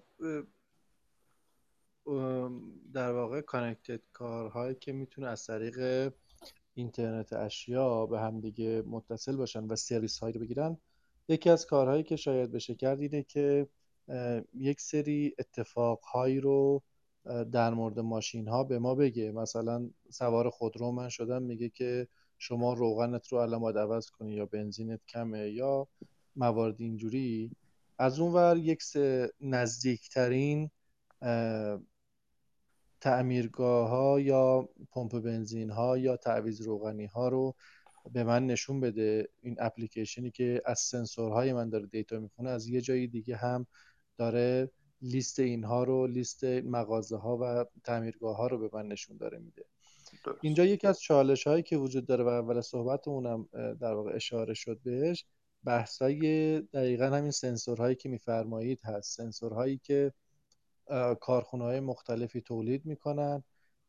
[2.92, 6.12] در واقع کانکتد کارهایی که می‌تونه از طریق
[6.74, 10.78] اینترنت اشیا به همدیگه متصل باشن و سرویس هایی رو بگیرن
[11.28, 13.68] یکی از کارهایی که شاید بشه کرد اینه که
[14.54, 16.82] یک سری اتفاق هایی رو
[17.52, 19.32] در مورد ماشین ها به ما بگه.
[19.32, 24.46] مثلا سوار خودرو من شدم میگه که شما روغنت رو الان باید عوض کنی یا
[24.46, 25.88] بنزینت کمه یا
[26.36, 27.50] موارد اینجوری.
[27.98, 28.82] از اون ور یک
[29.40, 30.70] نزدیکترین
[33.00, 37.54] تعمیرگاه ها یا پمپ بنزین ها یا تعویض روغنی ها رو
[38.12, 39.28] به من نشون بده.
[39.40, 43.66] این اپلیکیشنی که از سنسورهای من داره دیتا می‌خونه از یه جایی دیگه هم
[44.16, 44.70] داره
[45.02, 49.64] لیست اینها رو لیست مغازه ها و تعمیرگاه ها رو به من نشون داره میده.
[50.40, 54.80] اینجا یکی از چالش هایی که وجود داره و اول صحبتمونم در واقع اشاره شد
[54.84, 55.24] بهش
[55.64, 59.16] بحثای دقیقا همین سنسورهایی که میفرمایید هست.
[59.16, 60.12] سنسورهایی که
[61.20, 63.42] کارخونه های مختلفی تولید می‌کنن.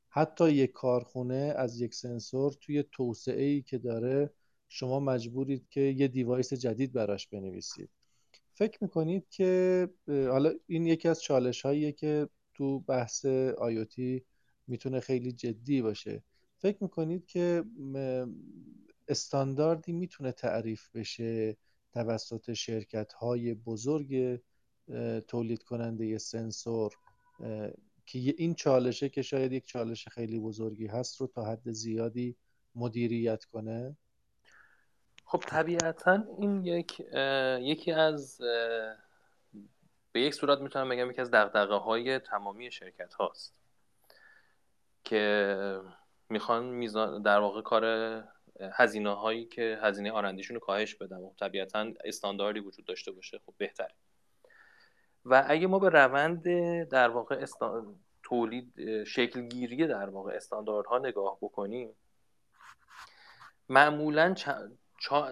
[0.10, 4.34] حتی یک کارخونه از یک سنسور توی توسعه ای که داره
[4.68, 7.90] شما مجبورید که یه دیوایس جدید براش بنویسید.
[8.54, 13.26] فکر می‌کنید که حالا این یکی از چالش هاییه که تو بحث
[13.58, 14.26] آیوتی
[14.68, 16.24] می‌تونه خیلی جدی باشه.
[16.58, 17.64] فکر می‌کنید که
[19.08, 21.58] استانداردی می‌تونه تعریف بشه
[21.94, 24.40] توسط شرکت های بزرگ
[25.28, 26.92] تولید کننده سنسور
[28.06, 32.36] که این چالشه که شاید یک چالش خیلی بزرگی هست رو تا حد زیادی
[32.76, 33.98] مدیریت کنه.
[35.26, 37.00] خب طبیعتا این یک
[37.62, 38.38] یکی از
[40.12, 43.62] به یک صورت می‌تونم بگم یکی از دقدقه های تمامی شرکت هاست
[45.04, 45.82] که
[46.30, 47.86] می‌خوان میزان در واقع کار
[48.74, 51.18] هزینه هایی که هزینه آرندیشون رو کاهش بدن.
[51.18, 53.40] و طبیعتا استانداردی وجود داشته باشه.
[53.46, 53.96] خب بهتره.
[55.26, 56.44] و اگه ما به روند
[56.84, 57.86] در واقع استا...
[58.24, 61.96] تولید شکلگیری در واقع استانداردها نگاه بکنیم
[63.70, 64.34] معمولا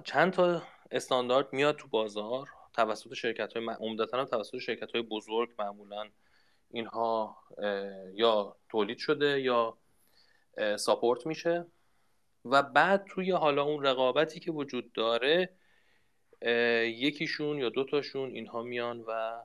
[0.06, 2.50] چند تا استاندارد میاد تو بازار.
[2.74, 6.10] توسط شرکت های عمدتا توسط شرکت های بزرگ معمولا
[6.70, 7.38] اینها
[8.14, 9.78] یا تولید شده یا
[10.78, 11.66] ساپورت میشه.
[12.46, 15.50] و بعد توی حالا اون رقابتی که وجود داره
[16.86, 19.42] یکیشون یا دوتاشون اینها میان و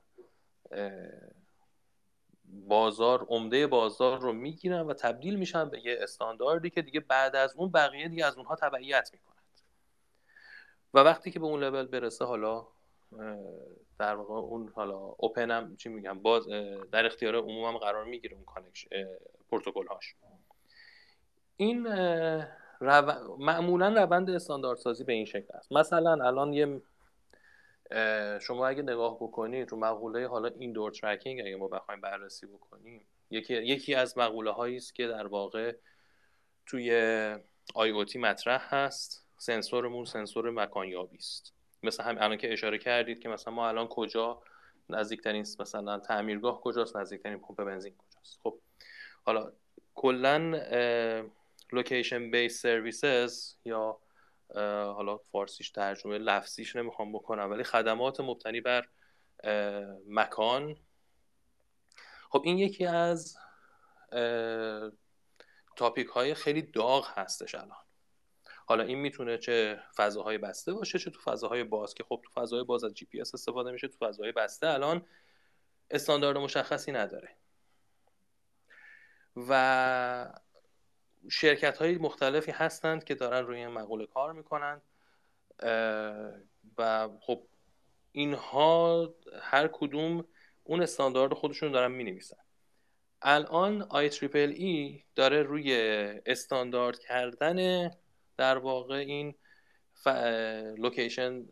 [2.45, 7.55] بازار عمده بازار رو می‌گیرن و تبدیل میشن به یه استانداردی که دیگه بعد از
[7.57, 9.37] اون بقیه دیگه از اونها تبعیت می‌کنند
[10.95, 12.67] و وقتی که به اون لول برسه حالا
[13.99, 16.49] در واقع اون حالا open هم چی میگم باز
[16.93, 18.89] در اختیار عموم هم قرار می‌گیره اون connection
[19.51, 20.15] پروتکل هاش
[21.57, 21.87] این
[22.81, 23.37] رو...
[23.39, 25.73] معمولا روند استانداردسازی به این شکل است.
[25.73, 26.83] مثلا الان یه
[28.41, 33.55] شما اگه نگاه بکنید رو مقوله حالا indoor tracking اگه ما بخوایم بررسی بکنیم یکی,
[33.55, 35.77] یکی از مقوله هایی است که در واقع
[36.67, 36.91] توی
[37.75, 39.27] IoT مطرح هست.
[39.39, 41.55] سنسورمون سنسور مکانیابی است.
[41.83, 44.43] مثل هم الان که اشاره کردید که مثلا ما الان کجا
[44.89, 48.41] نزدیکترین مثلا تعمیرگاه کجاست نزدیکترین پمپ بنزین کجاست.
[48.43, 48.59] خب
[49.25, 49.53] حالا
[49.95, 50.37] کلا
[51.73, 53.99] لوکیشن بیس سرویسز یا
[54.55, 58.89] حالا فارسیش ترجمه لفظیش نمی‌خوام بکنم ولی خدمات مبتنی بر
[60.09, 60.77] مکان.
[62.31, 63.37] خب این یکی از
[65.77, 67.77] تاپیک های خیلی داغ هستش الان.
[68.67, 72.65] حالا این می‌تونه چه فضاهای بسته باشه چه تو فضاهای باز که خب تو فضاهای
[72.65, 75.07] باز از جی پی اس استفاده میشه تو فضاهای بسته الان
[75.91, 77.37] استاندارد مشخصی نداره.
[79.37, 80.42] و
[81.31, 84.83] شرکت های مختلفی هستند که دارن روی این مقوله کار می‌کنن.
[86.79, 87.43] و خب
[88.13, 90.25] اینها هر کدوم
[90.65, 92.37] اون استاندارد خودشون دارن می نویسن
[93.23, 93.89] الان
[94.35, 95.75] ای داره روی
[96.27, 97.91] استاندارد کردن
[98.37, 99.35] در واقع این
[99.93, 100.09] ف...
[100.77, 101.43] لوکیشن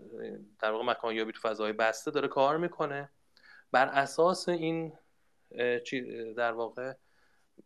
[0.61, 3.11] در واقع مکان یابی تو فضای بسته داره کار می‌کنه.
[3.72, 4.92] بر اساس این
[6.37, 6.94] در واقع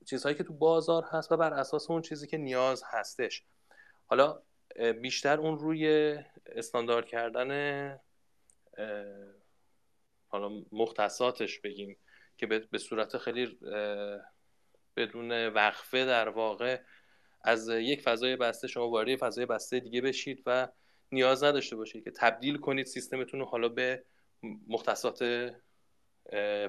[0.07, 3.45] چیزهایی که تو بازار هست و بر اساس اون چیزی که نیاز هستش.
[4.07, 4.43] حالا
[5.01, 8.01] بیشتر اون روی استاندارد کردن
[10.29, 11.97] حالا مختصاتش بگیم
[12.37, 13.59] که به صورت خیلی
[14.97, 16.81] بدون وقفه در واقع
[17.45, 20.69] از یک فضای بسته شما وارد فضای بسته دیگه بشید و
[21.13, 24.05] نیاز نداشته باشید که تبدیل کنید سیستمتون رو حالا به
[24.69, 25.25] مختصات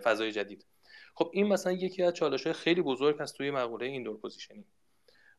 [0.03, 0.65] فضای جدید.
[1.15, 4.65] خب این مثلا یکی از چالش های خیلی بزرگ هست توی مقوله indoor positioning.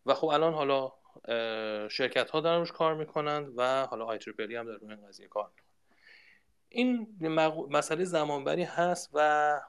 [0.06, 0.92] و خب الان حالا
[1.88, 5.48] شرکت ها دارن روش کار می‌کنند و حالا AI هم داره روی این قضیه کار
[5.48, 5.66] می‌کنه.
[6.68, 7.16] این
[7.70, 9.60] مسئله زمانبری هست و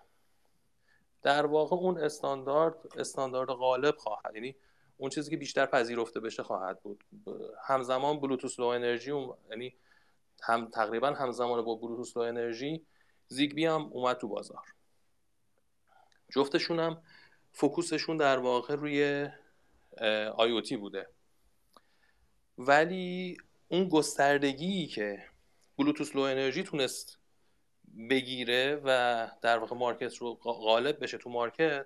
[1.22, 4.36] در واقع اون استاندارد استاندارد غالب خواهد.
[4.36, 4.56] یعنی
[4.98, 7.04] اون چیزی که بیشتر پذیرفته بشه خواهد بود.
[7.68, 9.12] همزمان بلوتوس لو انرژی
[9.50, 9.76] یعنی
[10.44, 12.86] هم تقریبا همزمان با بلوتوس لو انرژی
[13.28, 14.77] زیگبی هم اومد تو بازار.
[16.32, 17.02] جفتشون هم
[17.52, 19.30] فوکوسشون در واقع روی
[20.36, 21.08] آی بوده.
[22.58, 23.38] ولی
[23.68, 25.24] اون گستردگی که
[25.78, 27.20] بلوتوس لو انرژی تونست
[28.10, 31.86] بگیره و در واقع مارکت رو غالب بشه تو مارکت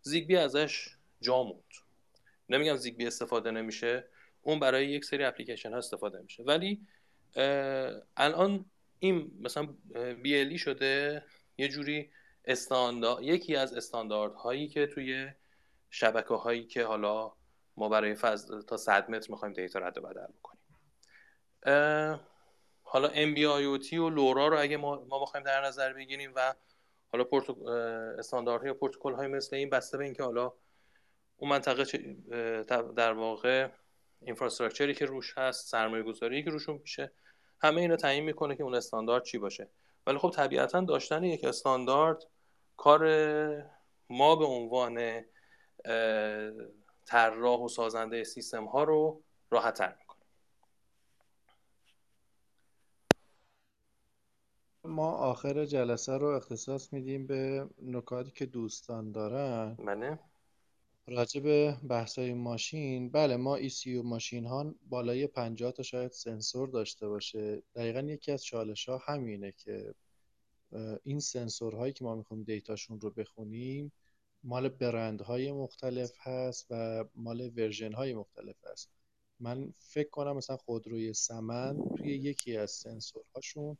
[0.00, 0.88] زیگبی ازش
[1.20, 1.62] جا موند.
[2.48, 4.08] نمیگم زیگبی استفاده نمیشه
[4.42, 6.42] اون برای یک سری اپلیکیشن ها استفاده میشه.
[6.42, 6.86] ولی
[8.16, 8.64] الان
[8.98, 11.24] این مثلا BLE شده
[11.58, 12.10] یه جوری
[12.46, 15.30] استاندارد یکی از استانداردهایی که توی
[15.90, 17.32] شبکه هایی که حالا
[17.76, 20.62] ما برای فضل تا 100 متر می‌خوایم دیتا رد و بدل بکنیم.
[22.82, 26.54] حالا MBIOT و لورا رو اگه ما, ما بخوایم در نظر بگیریم و
[27.12, 27.68] حالا پروتو...
[28.18, 30.52] استانداردهای یا پروتکل های مثل این بسته به اینکه حالا
[31.36, 31.84] اون منطقه
[32.96, 33.68] در واقع
[34.20, 37.12] اینفراستراکچری که روش هست سرمایه گذاری که روشون میشه
[37.62, 39.68] همه اینا تعیین می‌کنه که اون استاندارد چی باشه.
[40.06, 42.24] ولی خب طبیعتا داشتن یک استاندارد
[42.76, 43.02] کار
[44.10, 45.22] ما به عنوان
[47.04, 50.16] طراح و سازنده سیستم ها رو راحت تر می‌کنه.
[54.84, 59.74] ما آخر جلسه رو اختصاص میدیم به نکاتی که دوستان دارن.
[59.74, 60.18] بله.
[61.06, 63.10] راجع به بحثای ماشین.
[63.10, 67.62] بله ما ECU ماشین ها بالای 50 تا شاید سنسور داشته باشه.
[67.74, 69.94] دقیقا یکی از چالش ها همینه که
[71.04, 73.92] این سنسورهایی که ما می‌خوایم دیتاشون رو بخونیم
[74.44, 78.90] مال برندهای مختلف هست و مال ورژن های مختلف هست.
[79.40, 83.78] من فکر کنم مثلا خودروی سمن توی یکی از سنسورهاشون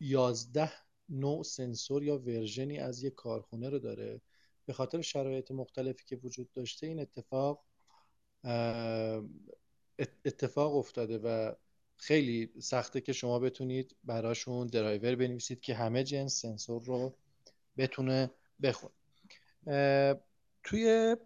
[0.00, 0.72] یازده
[1.08, 4.20] نوع سنسور یا ورژنی از یک کارخونه رو داره.
[4.66, 7.64] به خاطر شرایط مختلفی که وجود داشته این اتفاق
[10.24, 11.54] اتفاق افتاده و
[12.02, 17.14] خیلی سخته که شما بتونید براشون درایور بنویسید که همه جنس سنسور رو
[17.76, 18.30] بتونه
[18.62, 18.90] بخون
[20.64, 21.16] توی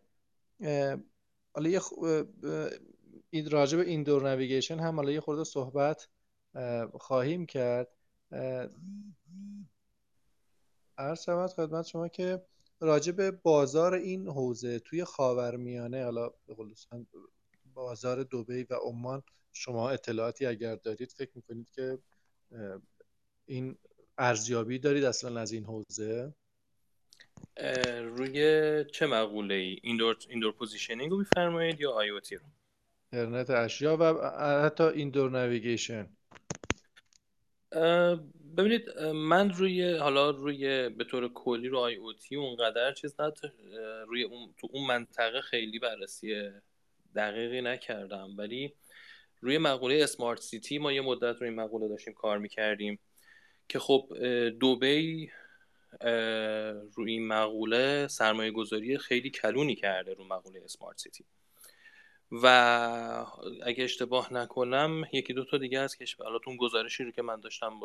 [1.55, 1.81] حالا یه
[3.31, 6.09] این راجع به indoor navigation هم حالا یه خورده صحبت
[6.93, 7.89] خواهیم کرد.
[10.99, 12.43] عرض شود خدمت شما که
[12.81, 16.55] راجع به بازار این حوزه توی خاورمیانه حالا به
[17.75, 19.23] بازار دبی و عمان
[19.57, 21.99] شما اطلاعاتی اگر دارید فکر می‌کنید که
[23.47, 23.77] این
[24.19, 26.35] ارزیابی دارید اصلا از این حوزه؟
[28.03, 32.21] روی چه مقوله ای indoor, indoor positioning رو میفرمایید یا آی رو؟
[33.13, 34.31] اینترنت اشیا و
[34.65, 36.09] حتی indoor navigation
[38.57, 43.33] ببینید من روی حالا روی به طور کلی رو IoT اونقدر چیز نه
[44.07, 46.51] روی اون تو اون منطقه خیلی بررسی
[47.15, 48.35] دقیقی نکردم.
[48.39, 48.75] ولی
[49.47, 52.99] روی مقوله اسمارت سیتی ما یه مدت روی این مقوله داشتیم کار می‌کردیم
[53.69, 54.09] که خب
[54.61, 55.31] دوبی
[56.95, 61.25] روی این مقوله سرمایه گذاری خیلی کلونی کرده رو مقوله اسمارت سیتی
[62.33, 62.47] و
[63.63, 67.41] اگه اشتباه نکنم یکی دو تا دیگه از کشور حالا اون گزارشی رو که من
[67.41, 67.81] داشتم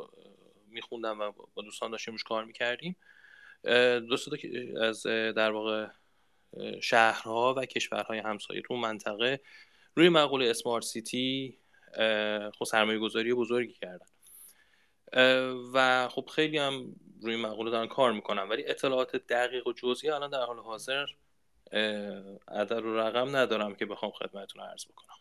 [0.68, 2.96] میخوندم و با دوستان داشتیم روش کار می‌کردیم.
[4.10, 4.18] دو
[4.82, 5.88] از در واقع
[6.82, 9.40] شهرها و کشورهای همسایه تو منطقه
[9.96, 11.58] روی مقوله اسمارت سیتی
[12.54, 14.06] خب سرمایه گذاری بزرگی کردن.
[15.74, 20.30] و خب خیلی هم روی مقوله دارن کار می‌کنن ولی اطلاعات دقیق و جزئی الان
[20.30, 21.06] در حال حاضر
[22.48, 25.16] عدد و رقم ندارم که بخوام خدمتتون عرض بکنم.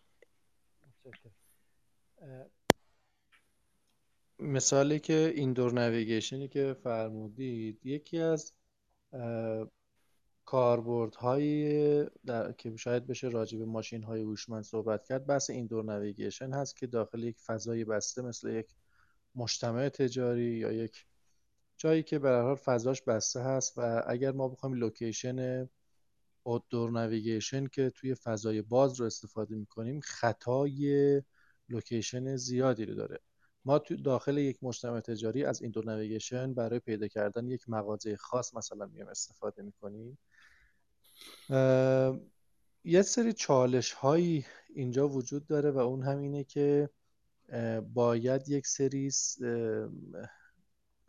[4.39, 8.53] مثالی که indoor navigation ی که فرمودید یکی از
[10.51, 12.05] کاربردهایی
[12.59, 16.87] که شاید بشه راجع به ماشین های هوشمند صحبت کرد بحث indoor navigation هست که
[16.87, 18.75] داخل یک فضای بسته مثل یک
[19.35, 21.07] مجتمع تجاری یا یک
[21.77, 25.69] جایی که به حال فضاش بسته هست و اگر ما بخوایم location
[26.71, 31.23] door navigation که توی فضای باز رو استفاده می‌کنیم خطای
[31.69, 33.21] location زیادی رو داره.
[33.65, 38.55] ما تو داخل یک مجتمع تجاری از indoor navigation برای پیدا کردن یک مغازه خاص
[38.55, 40.19] مثلا میام استفاده می‌کنیم.
[42.85, 46.91] یه سری چالش هایی اینجا وجود داره و اون هم اینه که
[47.95, 49.11] باید یک سری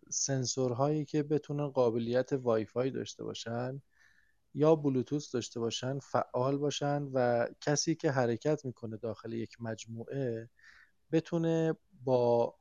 [0.10, 3.82] سنسورهایی که بتونن قابلیت وای فای داشته باشن
[4.54, 10.50] یا Bluetooth داشته باشن فعال باشن و کسی که حرکت می‌کنه داخل یک مجموعه
[11.12, 12.56] بتونه با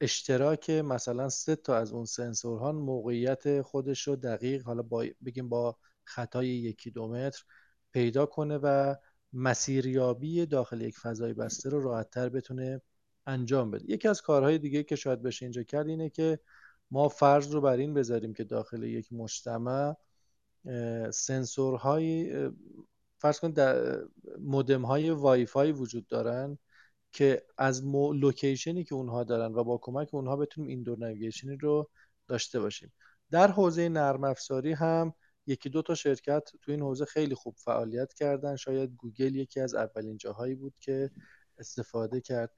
[0.00, 5.76] اشتراک مثلا سه تا از اون سنسورها موقعیت خودش رو دقیق حالا با بگیم با
[6.04, 7.44] خطای یکی دو متر
[7.92, 8.94] پیدا کنه و
[9.32, 12.80] مسیریابی داخل یک فضای بسته رو راحتتر بتونه
[13.26, 16.38] انجام بده یکی از کارهای دیگه که شاید بشه اینجا کرد اینه که
[16.90, 19.94] ما فرض رو بر این بذاریم که داخل یک مجتمع
[21.10, 22.32] سنسورهای
[23.18, 23.54] فرض کن
[24.38, 26.58] مودم های وای فای وجود دارن
[27.12, 27.84] که از.
[27.94, 31.90] location ی که اونها دارن و با کمک اونها بتونیم indoor navigation ی رو
[32.28, 32.92] داشته باشیم
[33.30, 35.14] در حوزه نرم افزاری هم
[35.46, 38.56] یکی دو تا شرکت تو این حوزه خیلی خوب فعالیت کردن.
[38.56, 41.10] شاید گوگل یکی از اولین جاهایی بود که
[41.58, 42.50] استفاده کرد.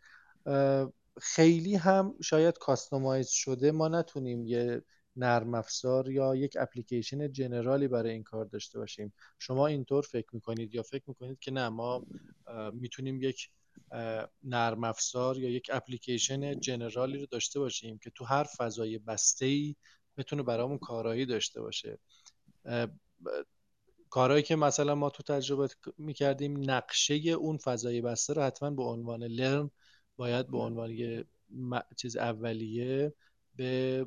[1.21, 3.73] خیلی هم شاید customize شده.
[3.73, 4.83] ما نتونیم یه
[5.17, 9.13] نرم افزار یا یک application general ی برای این کار داشته باشیم.
[9.39, 12.07] شما اینطور فکر می‌کنید یا فکر می‌کنید که نه ما
[12.73, 13.51] می‌تونیم یک
[14.45, 19.77] نرم افزار یا یک اپلیکیشن جنرالی رو داشته باشیم که تو هر فضای بسته ای
[20.17, 21.99] بتونه برامون کارایی داشته باشه.
[24.11, 29.23] کارهایی که مثلا ما تو تجربه می‌کردیم نقشه اون فضای بسته رو حتما به عنوان
[29.23, 29.71] لرن
[30.17, 31.25] باید به عنوان یه
[31.97, 33.15] چیز اولیه
[33.57, 34.07] به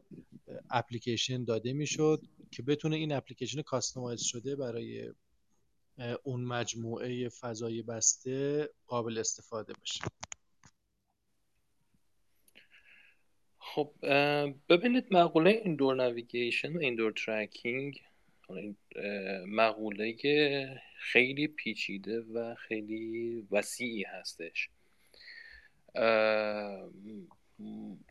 [0.70, 5.14] اپلیکیشن داده می‌شد که بتونه این application customize شده برای
[6.24, 10.01] اون مجموعه فضای بسته قابل استفاده بشه.
[13.60, 13.93] خب
[14.70, 18.01] ببینید مقوله indoor navigation و indoor tracking
[19.47, 20.15] مقوله
[20.97, 24.69] خیلی پیچیده و خیلی وسیعی هستش.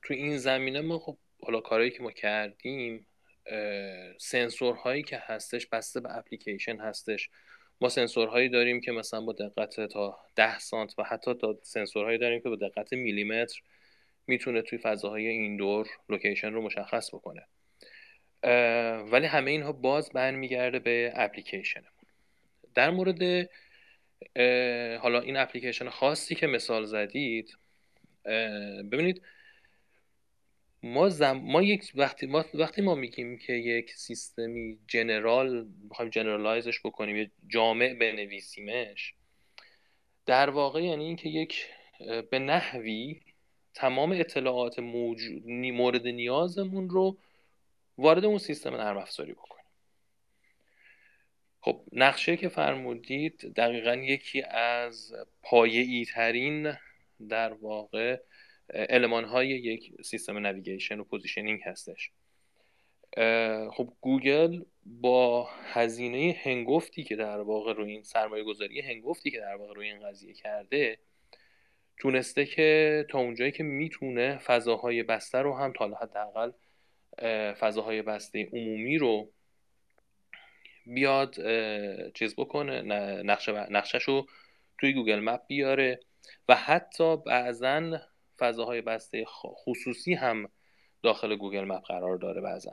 [0.02, 3.06] تو این زمینه ما خب حالا کارهایی که ما کردیم
[4.18, 7.30] سنسورهایی که هستش بسته به اپلیکیشن هستش.
[7.80, 12.40] ما سنسورهایی داریم که مثلا با دقت تا 10 سانت و حتی تا سنسورهایی داریم
[12.40, 13.62] که با دقت میلیمتر
[14.26, 17.46] می‌تونه توی فضاهای indoor location رو مشخص بکنه.
[19.12, 21.88] ولی همه اینها باز برمیگرده به اپلیکیشنمون.
[22.74, 23.48] در مورد
[25.00, 27.56] حالا این اپلیکیشن خاصی که مثال زدید
[28.92, 29.22] ببینید
[30.82, 31.32] ما زم...
[31.32, 37.26] ما یک وقتی ما وقتی ما میگیم که یک سیستمی جنرال می‌خوایم جنرالایزش بکنیم یا
[37.48, 39.14] جامع بنویسیمش
[40.26, 41.66] در واقع یعنی اینکه یک
[42.30, 43.20] به نحوی
[43.74, 47.18] تمام اطلاعات موجود مورد نیازمون رو
[47.98, 49.64] وارد اون سیستم نرم افزاری بکنیم.
[51.60, 56.72] خب نقشه که فرمودید دقیقا یکی از پایه‌ای ترین
[57.28, 58.20] در واقع
[58.70, 62.10] المان های یک سیستم navigation و positioning هستش.
[63.70, 69.54] خب گوگل با هزینه هنگفتی که در واقع روی این سرمایه گذاری هنگفتی که در
[69.54, 70.98] واقع روی این قضیه کرده
[71.98, 76.52] تونسته که تا اونجایی که می‌تونه فضاهای بسته رو هم تا حداقل
[77.60, 79.32] فضاهای بسته عمومی رو
[80.86, 81.34] بیاد
[82.12, 82.82] چیز بکنه
[83.22, 84.26] نقشه نقشش رو
[84.78, 86.00] توی Google Map بیاره
[86.48, 88.00] و حتی بعضا
[88.38, 89.24] فضاهای بسته
[89.64, 90.50] خصوصی هم
[91.02, 92.72] داخل Google Map قرار داره بعضا.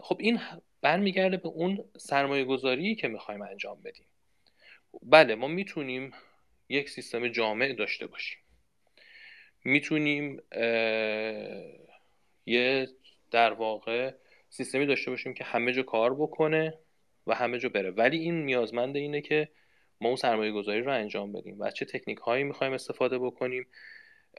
[0.00, 0.40] خب این
[0.80, 4.06] برمیگرده به اون سرمایه گذاری که می‌خوایم انجام بدیم.
[5.02, 6.12] بله ما می‌تونیم
[6.68, 8.38] یک سیستم جامع داشته باشیم.
[9.64, 10.42] می‌تونیم
[12.46, 12.88] یه
[13.30, 14.14] در واقع
[14.48, 16.78] سیستمی داشته باشیم که همه جا کار بکنه
[17.26, 17.90] و همه جا بره.
[17.90, 19.48] ولی این نیازمند اینه که
[20.00, 23.66] ما اون سرمایه گذاری رو انجام بدیم و چه تکنیک هایی می‌خوایم استفاده بکنیم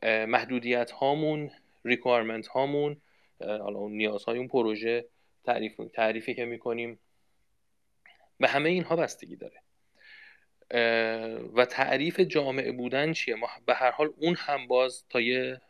[0.04, 1.52] محدودیت هامون
[1.86, 3.02] ریکوایرمنت هامون
[3.40, 5.06] حالا اون نیازهای اون پروژه
[5.44, 7.00] تعریف تعریفی که می‌کنیم.
[8.40, 9.62] به همه اینها بستگی داره.
[11.56, 15.62] و تعریف جامعه بودن چیه؟ ما به هر حال اون هم باز تا یه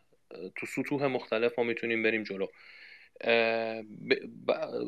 [0.56, 2.48] تو سطوح مختلف ما می‌تونیم بریم جلو.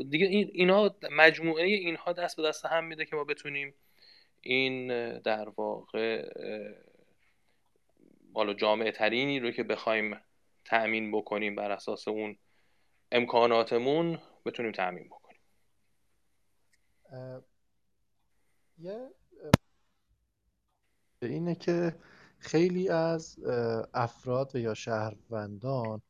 [0.09, 3.73] دیگه این اینا مجموعه اینها دست به دست هم میده که ما بتونیم
[4.41, 4.87] این
[5.19, 6.29] در واقع
[8.33, 10.21] حالا جامعه ترینی رو که بخوایم
[10.65, 12.37] تأمین بکنیم بر اساس اون
[13.11, 15.41] امکاناتمون بتونیم تأمین بکنیم.
[18.77, 19.09] یه
[21.21, 21.95] اینه که
[22.39, 23.39] خیلی از
[23.93, 26.01] افراد و یا شهروندان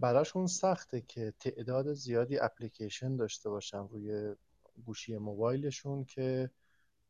[0.00, 4.34] براشون سخته که تعداد زیادی اپلیکیشن داشته باشن روی
[4.84, 6.50] گوشی موبایلشون که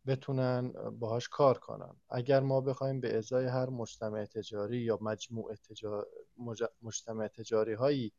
[0.07, 1.97] بتونن باهاش کار کنن.
[2.11, 6.07] اگر ما بخوایم به ازای هر مجتمع تجاری یا مجموع تجار...
[6.82, 8.12] مجتمع تجاری هایی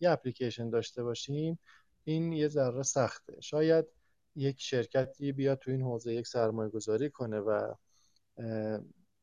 [0.00, 1.58] یه اپلیکیشن داشته باشیم
[2.04, 3.40] این یه ذره سخته.
[3.40, 3.86] شاید
[4.36, 7.74] یک شرکتی بیاد تو این حوزه یک سرمایه گذاری کنه و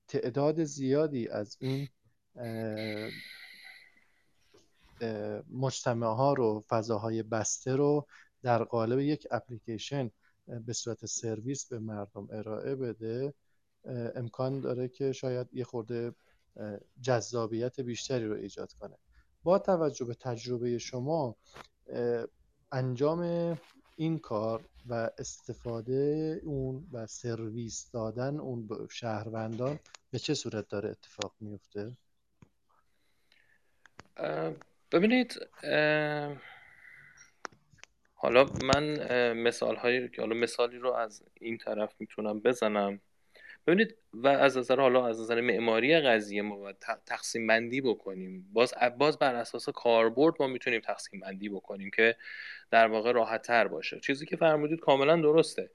[0.07, 1.87] تعداد زیادی از این
[5.49, 8.07] مجتمع ها رو فضاهای بسته رو
[8.41, 10.11] در قالب یک اپلیکیشن
[10.65, 13.33] به صورت سرویس به مردم ارائه بده.
[14.15, 16.15] امکان داره که شاید یه خورده
[17.01, 18.97] جذابیت بیشتری رو ایجاد کنه.
[19.43, 21.35] با توجه به تجربه شما
[22.71, 23.21] انجام
[23.95, 29.79] این کار و استفاده اون و سرویس دادن اون به شهروندان
[30.11, 31.91] به چه صورت داره اتفاق میفته؟
[34.91, 35.47] ببینید
[38.13, 43.01] حالا من مثال های حالا مثالی رو از این طرف می‌تونم بزنم
[43.67, 48.49] ببینید و از نظر حالا از نظر معماری قضیه ما باید تقسیم بندی بکنیم.
[48.53, 52.15] باز باز بر اساس کاربرد ما می‌تونیم تقسیم بندی بکنیم که
[52.71, 53.99] در واقع راحت تر باشه.
[53.99, 55.69] چیزی که فرمودید کاملا درسته.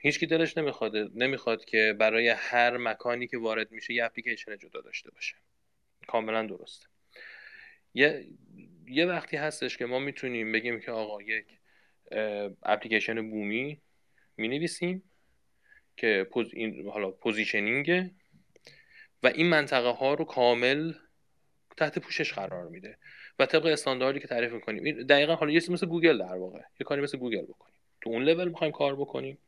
[0.00, 5.10] هیچکی دلش نمی‌خواد نمی‌خواد که برای هر مکانی که وارد میشه یه اپلیکیشن جدا داشته
[5.10, 5.36] باشه.
[6.06, 6.86] کاملا درسته.
[7.94, 8.26] یه
[8.88, 11.46] یه وقتی هستش که ما می‌تونیم بگیم که آقا یک
[12.62, 13.80] اپلیکیشن بومی
[14.36, 15.02] می نویسیم
[15.96, 18.10] که پوز این حالا positioning
[19.22, 20.92] و این منطقه ها رو کامل
[21.76, 22.98] تحت پوشش قرار میده.
[23.38, 25.02] و طبق استانداردی که تعریف می‌کنیم.
[25.02, 26.58] دقیقا حالا یه مثل گوگل در واقع.
[26.58, 27.76] یه کاری مثل گوگل بکنیم.
[28.00, 29.38] تو اون لول می‌خوایم کار بکنیم.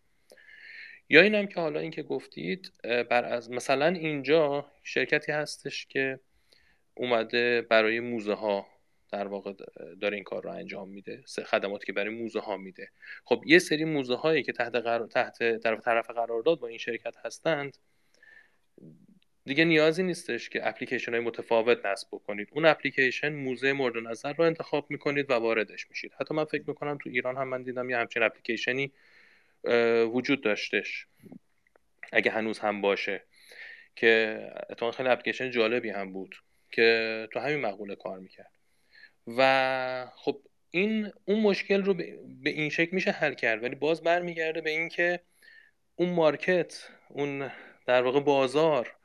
[1.09, 6.21] یا اینم که حالا این که گفتید بر از مثلا اینجا شرکتی هستش که
[6.95, 8.67] اومده برای موزه ها
[9.13, 9.53] در واقع
[10.01, 12.91] داره این کار رو انجام میده خدماتی که برای موزه ها میده.
[13.25, 15.07] خب یه سری موزه هایی که تحت, قرار...
[15.07, 17.79] تحت طرف طرف قرارداد با این شرکت هستند
[19.45, 22.49] دیگه نیازی نیستش که اپلیکیشن های متفاوت نصب بکنید.
[22.53, 26.13] اون اپلیکیشن موزه مورد نظر رو انتخاب می‌کنید و واردش میشید.
[26.21, 28.93] حتی من فکر می‌کنم تو ایران هم من دیدم یه همچین اپلیکیشنی
[30.13, 31.07] وجود داشتش.
[32.13, 33.25] اگه هنوز هم باشه.
[33.97, 34.41] که
[34.71, 36.37] اتفاقا خیلی اپلیکیشن جالبی هم بود.
[36.71, 38.58] که تو همین مقوله کار می‌کرد.
[39.37, 43.63] و خب این اون مشکل رو به این شکل میشه حل کرد.
[43.63, 45.21] ولی باز برمیگرده به اینکه
[45.97, 47.51] اون مارکت اون
[47.87, 48.97] در واقع بازار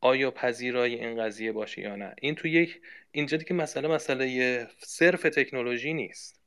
[0.00, 5.22] آیا پذیرای این قضیه باشه یا نه؟ این تو یک اینجا که مسئله مسئله صرف
[5.22, 6.40] تکنولوژی نیست.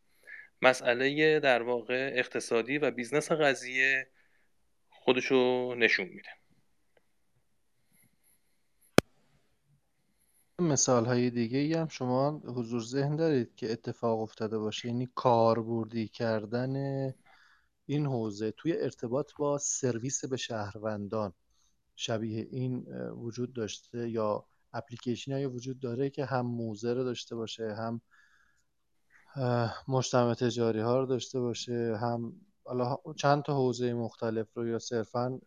[0.62, 4.08] مسئله در واقع اقتصادی و business قضیه
[4.90, 6.30] خودشو نشون میده.
[10.64, 14.88] مثال های دیگه ای هم شما حضور ذهن دارید که اتفاق افتاده باشه.
[14.88, 16.76] یعنی کاربردی کردن
[17.86, 21.34] این حوزه توی ارتباط با سرویس به شهروندان
[21.96, 27.76] شبیه این وجود داشته یا اپلیکیشن های وجود داره که هم موزه رو داشته باشه
[27.76, 28.02] هم
[29.88, 32.34] مجتمع تجاری ها رو داشته باشه هم
[33.16, 35.40] چند تا حوزه مختلف رو یا صرفا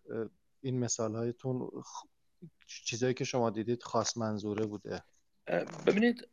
[0.60, 1.70] این مثال هایتون
[2.66, 5.02] چیزایی که شما دیدید خاص منظوره بوده.
[5.86, 6.28] ببینید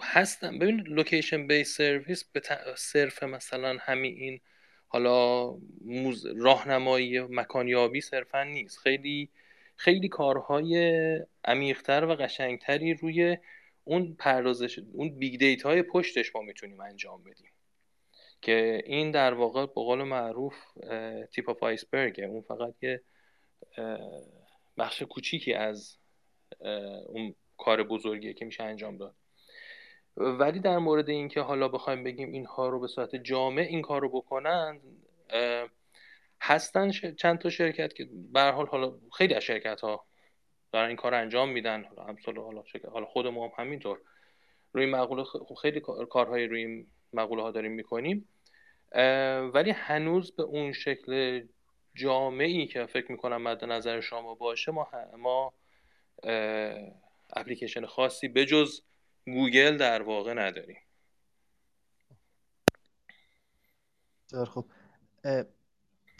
[0.00, 0.58] هستم.
[0.58, 2.42] ببینید location based service به
[2.76, 4.40] صرف مثلا همین این
[4.88, 5.50] حالا
[5.84, 6.26] موز...
[6.26, 8.78] راهنمایی مکانیابی صرفا نیست.
[8.78, 9.30] خیلی
[9.76, 13.38] خیلی کارهای عمیقتر و قشنگتری روی
[13.84, 17.50] اون پردازش اون big data های پشتش ما می‌تونیم انجام بدیم.
[18.42, 20.54] که این در واقع به قول معروف
[21.32, 23.02] tip of iceberg ه اون فقط یه
[24.78, 25.98] بخش کوچیکی از
[27.06, 29.14] اون کار بزرگیه که میشه انجام داد.
[30.16, 34.08] ولی در مورد اینکه حالا بخوایم بگیم اینها رو به صورت جامع این کار رو
[34.08, 34.80] بکنن
[36.40, 40.06] هستن چند تا شرکت که به حال حالا خیلی از شرکت ها
[40.72, 41.84] دارن این کار انجام میدن.
[41.84, 44.00] حالا حالا حالا خود ما هم همینطور.
[44.72, 45.24] روی مقوله
[45.62, 45.80] خیلی
[46.10, 48.28] کارهای روی مقوله ها داریم می‌کنیم.
[49.54, 51.42] ولی هنوز به اون شکل
[51.96, 54.88] جامعی که فکر می‌کنم مد نظر شما باشه ما
[55.18, 55.54] ما
[57.32, 58.80] اپلیکیشن خاصی بجز
[59.24, 60.78] گوگل در واقع نداریم.
[64.46, 64.66] خب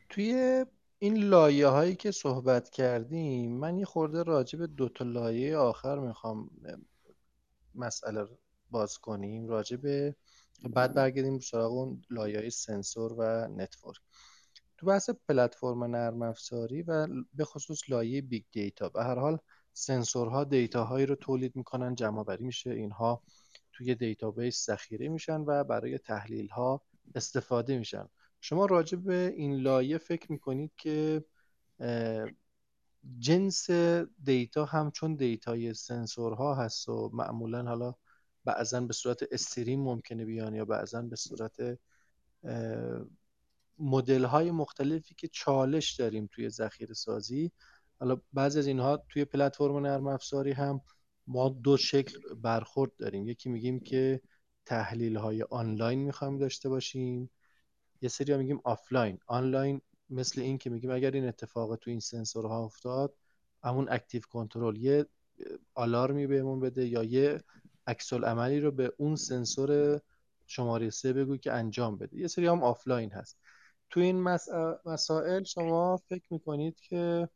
[0.08, 0.64] توی
[0.98, 5.98] این لایه هایی که صحبت کردیم من یه خورده راجع به دو تا لایه آخر
[5.98, 6.50] می‌خوام
[7.74, 8.38] مسئله رو
[8.70, 10.16] باز کنیم راجع به
[10.62, 13.96] بعد برگردیم سراغ اون لایه های سنسور و network.
[14.78, 19.38] تو بحث پلتفرم نرم افزاری و به خصوص لایه big data به هر حال
[19.72, 23.22] sensor ها data هایی رو تولید می‌کنن جمع آوری میشه اینها
[23.72, 26.82] توی database ذخیره میشن و برای تحلیل ها
[27.14, 28.08] استفاده میشن.
[28.40, 31.24] شما راجع به این لایه فکر می‌کنید که
[33.18, 33.70] جنس
[34.24, 37.94] data هم چون data ی sensor ها هست و معمولا حالا
[38.44, 41.78] بعضا به صورت stream ممکنه بیان یا بعضا به صورت
[43.78, 47.52] مدل های مختلفی که چالش داریم توی ذخیره سازی.
[48.00, 50.80] حالا بعضی از اینها توی پلتفرم نرم افزاری هم
[51.26, 53.28] ما دو شکل برخورد داریم.
[53.28, 54.20] یکی میگیم که
[54.66, 57.30] تحلیل های آنلاین می‌خوایم داشته باشیم.
[58.00, 59.18] یه سری ها میگیم offline.
[59.26, 63.14] online مثل این که میگیم اگر این اتفاق تو این سنسورها افتاد
[63.62, 65.06] همون active control یه
[65.74, 67.40] آلارمی بهمون بده یا یه
[67.86, 70.00] عکس العملی رو به اون سنسور
[70.46, 72.18] شماره سه بگو که انجام بده.
[72.18, 73.38] یه سری هم آفلاین هست.
[73.90, 74.20] تو این
[74.84, 77.28] مسائل شما فکر می‌کنید که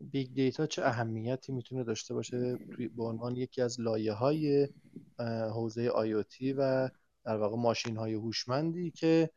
[0.00, 2.58] big data چه اهمیتی می‌تونه داشته باشه
[2.96, 4.68] به عنوان یکی از لایه های
[5.54, 6.88] حوزه IoT و
[7.24, 9.30] در واقع ماشین های هوشمندی که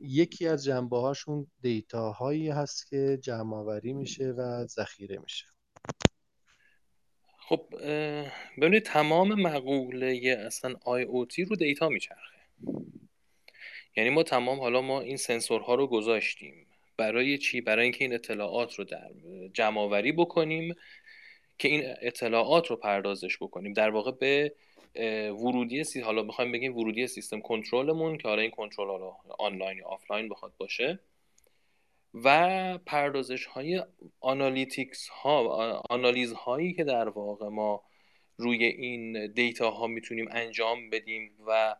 [0.00, 5.46] یکی از جنبه هاشون data هایی هست که جمع آوری میشه و ذخیره میشه.
[7.38, 7.68] خب
[8.58, 12.36] ببینید تمام مقوله اصلا IoT رو data میچرخه.
[13.96, 16.66] یعنی ما تمام حالا ما این سنسورها رو گذاشتیم.
[16.96, 19.10] برای چی؟ برای اینکه این اطلاعات رو در
[19.54, 20.74] جمع آوری بکنیم
[21.58, 23.72] که این اطلاعات رو پردازش بکنیم.
[23.72, 24.54] در واقع به
[25.30, 29.86] ورودی سی حالا می‌خوایم بگیم ورودی سیستم کنترلمون که حالا این کنترل حالا آنلاین یا
[29.86, 30.98] آفلاین بخواد باشه.
[32.14, 33.82] و پردازش های
[34.20, 37.82] analytics ها آنالیز هایی که در واقع ما
[38.36, 41.76] روی این data ها می‌تونیم انجام بدیم و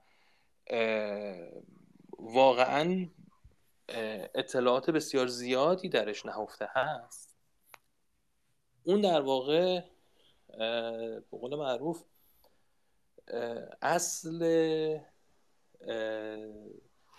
[2.33, 3.09] واقعا
[4.35, 7.37] اطلاعات بسیار زیادی درش نهفته هست.
[8.85, 9.81] اون در واقع
[10.49, 12.05] به قول معروف
[13.83, 14.99] اصل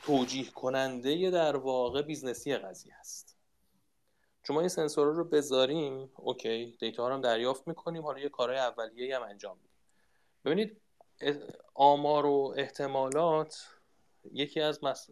[0.03, 3.37] توجیه کننده در واقع business ی قضیه است.
[4.43, 8.59] چون ما این سنسور رو بذاریم اوکی دیتا رو هم دریافت می‌کنیم حالا یه کارهای
[8.59, 9.71] اولیه هم انجام میدیم.
[10.45, 10.81] ببینید
[11.73, 13.67] آمار و احتمالات
[14.31, 15.09] یکی از مس...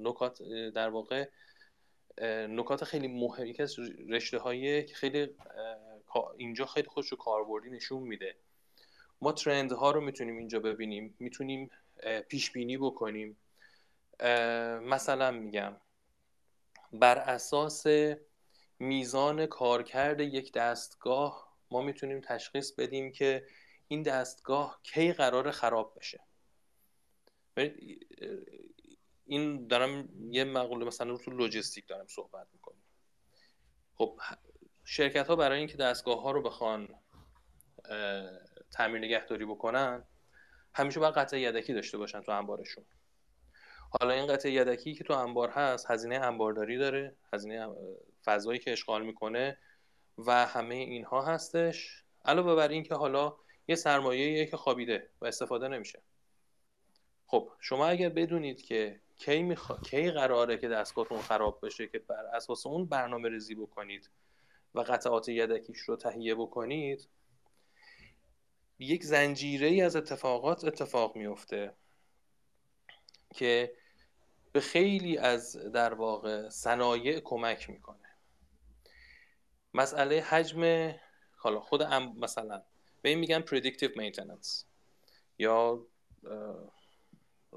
[0.00, 0.42] نکات
[0.74, 1.28] در واقع
[2.48, 3.76] نکات خیلی مهم یکی از
[4.08, 5.28] رشته هایی که خیلی
[6.36, 8.36] اینجا خیلی خوش رو کاربردی نشون میده.
[9.20, 11.70] ما ترند ها رو می‌تونیم اینجا ببینیم می‌تونیم
[12.28, 13.36] پیش بینی بکنیم.
[14.82, 15.76] مثلا میگم
[16.92, 17.86] بر اساس
[18.78, 23.46] میزان کارکرد یک دستگاه ما می‌تونیم تشخیص بدیم که
[23.88, 26.20] این دستگاه کی قرار خراب بشه.
[29.26, 32.82] این دارم یه مقوله مثلا رو تو لوجستیک دارم صحبت می‌کنم.
[33.94, 34.20] خب
[34.84, 36.88] شرکت ها برای اینکه دستگاه ها رو بخوان
[38.70, 40.04] تعمیر نگهداری بکنن
[40.74, 42.84] همیشه باید قطع یدکی داشته باشن تو انبارشون.
[43.90, 47.68] حالا این قطع یدکی که تو انبار هست هزینه انبارداری داره هزینه
[48.24, 49.58] فضایی که اشغال می‌کنه
[50.18, 52.04] و همه اینها هستش.
[52.24, 53.36] علاوه بر این که حالا
[53.68, 56.02] یه سرمایه که خوابیده و استفاده نمیشه.
[57.34, 59.76] خب شما اگر بدونید که کی میخوا...
[59.76, 64.10] کی قراره که دستگاهتون خراب بشه که بر اساس اون برنامه ریزی بکنید
[64.74, 67.08] و قطعات یدکیش رو تهیه بکنید
[68.78, 71.74] یک زنجیره ای از اتفاقات اتفاق میفته
[73.34, 73.74] که
[74.52, 78.16] به خیلی از در واقع صنایع کمک می‌کنه.
[79.74, 80.92] مسئله حجم
[81.36, 82.62] حالا خود مثلا
[83.02, 84.64] به این میگن predictive maintenance
[85.38, 85.86] یا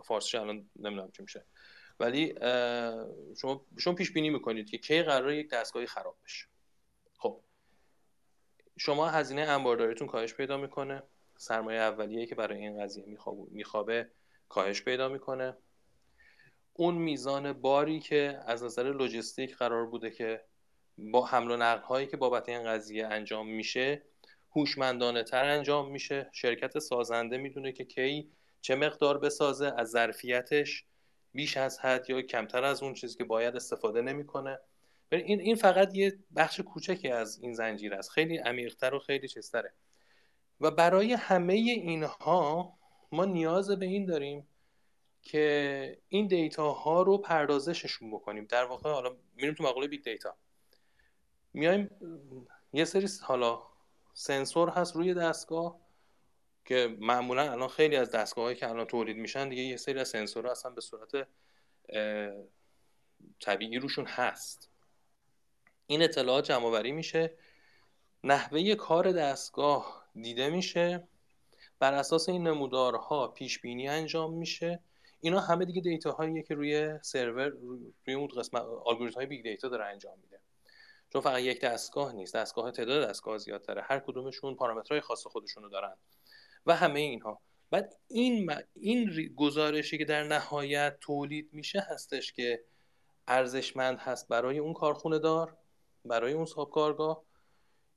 [0.05, 1.45] فارسی الان نمی‌دونم چی میشه.
[1.99, 2.33] ولی
[3.37, 6.45] شما شما پیش بینی می‌کنید که کی قرار یک دستگاهی خراب بشه.
[7.17, 7.41] خب.
[8.77, 11.03] شما هزینه انبارداریتون کاهش پیدا می‌کنه.
[11.37, 13.05] سرمایه اولیه که برای این قضیه
[13.51, 14.09] میخوابه
[14.49, 15.57] کاهش پیدا می‌کنه.
[16.73, 20.45] اون میزان باری که از نظر لوجستیک قرار بوده که
[20.97, 24.03] با حمل و نقل هایی که بابت این قضیه انجام میشه
[24.55, 26.29] هوشمندانه تر انجام میشه.
[26.33, 28.31] شرکت سازنده می‌دونه که کی
[28.61, 30.85] چه مقدار بسازه از ظرفیتش
[31.33, 34.59] بیش از حد یا کمتر از اون چیزی که باید استفاده نمی‌کنه.
[35.11, 38.09] این این فقط یه بخش کوچکی از این زنجیر است.
[38.09, 39.73] خیلی عمیقتر و خیلی چیزتره.
[40.61, 42.73] و برای همه اینها
[43.11, 44.47] ما نیاز به این داریم
[45.21, 48.45] که این data ها رو پردازششون بکنیم.
[48.45, 50.37] در واقع حالا میریم تو مقوله big data
[51.53, 51.89] میایم
[52.73, 53.63] یه سری حالا
[54.13, 55.86] سنسور هست روی دستگاه.
[56.67, 60.07] که معمولا الان خیلی از دستگاه هایی که الان تولید میشن دیگه یه سری از
[60.07, 61.27] سنسور هستن به صورت
[63.39, 64.69] طبیعی روشون هست.
[65.87, 67.33] این اطلاعات جمع میشه
[68.23, 71.07] نحوه کار دستگاه دیده میشه
[71.79, 74.79] بر اساس این نمودارها پیش بینی انجام میشه.
[75.19, 77.47] اینا همه دیگه data هاییه که روی سرور
[78.05, 80.39] روی اون قسمت الگوریتم های big data داره انجام میده.
[81.13, 85.69] چون فقط یک دستگاه نیست دستگاه تعداد دستگاه زیاد داره هر کدومشون پارامترهای خاص خودشونو
[85.69, 85.95] دارن.
[86.65, 87.41] و همه اینها.
[87.71, 92.63] بعد این این گزارشی که در نهایت تولید میشه هستش که
[93.27, 95.57] ارزشمند هست برای اون کارخونه دار
[96.05, 97.23] برای اون صاحب کارگاه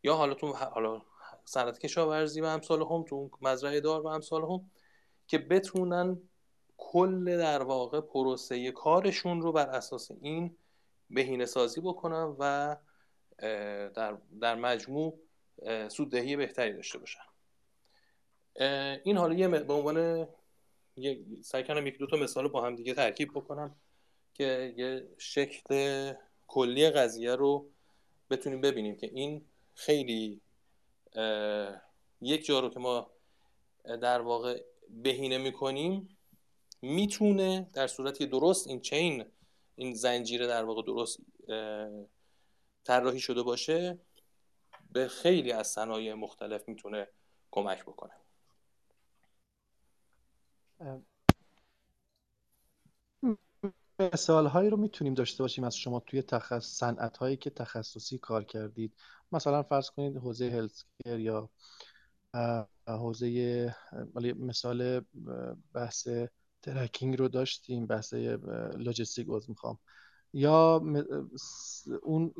[0.03, 1.03] یا حالا تو حالا
[1.45, 4.71] صنعت کشاورزی و امثال هم تو مزرعه دار و امثال هم
[5.27, 6.19] که بتونن
[6.77, 10.57] کل در واقع پروسه کارشون رو بر اساس این
[11.11, 12.77] بهینه سازی بکنن و
[13.95, 15.19] در, در مجموع
[15.89, 17.30] سوددهی بهتری داشته باشن.
[19.05, 20.29] این حالا یه به عنوان
[20.97, 23.77] یه سعی کنم یک دو تا مثال با هم دیگه ترکیب بکنم
[24.35, 26.13] که یه شکل
[26.47, 27.71] کلی قضیه رو
[28.31, 29.45] بتونیم ببینیم که این
[29.75, 30.41] خیلی
[32.21, 33.11] یک جا رو که ما
[33.85, 36.17] در واقع بهینه می‌کنیم
[36.83, 39.25] می‌تونه در صورتی درست این چین
[39.77, 41.21] این زنجیره در واقع درست
[42.85, 43.99] طراحی شده باشه
[44.93, 47.09] به خیلی از صنایع مختلف می‌تونه
[47.51, 48.13] کمک بکنه.
[54.13, 58.45] مثال هایی رو می‌تونیم داشته باشیم از شما توی تخصص صنعت هایی که تخصصی کار
[58.45, 58.95] کردید.
[59.33, 61.51] مثلا فرض کنید حوزه هلسکر یا
[62.87, 63.75] حوزه
[64.21, 65.01] مثال
[65.75, 66.09] بحث
[66.63, 69.79] ترکینگ رو داشتیم بحث لوجستیک از می‌خوام.
[70.33, 70.83] یا
[72.03, 72.33] اون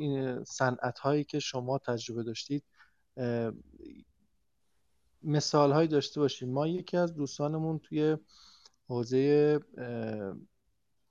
[0.43, 2.63] صنعت هایی که شما تجربه داشتید
[5.23, 6.49] مثال هایی داشته باشیم.
[6.49, 8.17] ما یکی از دوستانمون توی
[8.87, 9.59] حوزه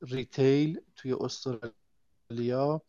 [0.02, 2.82] retail توی استرالیا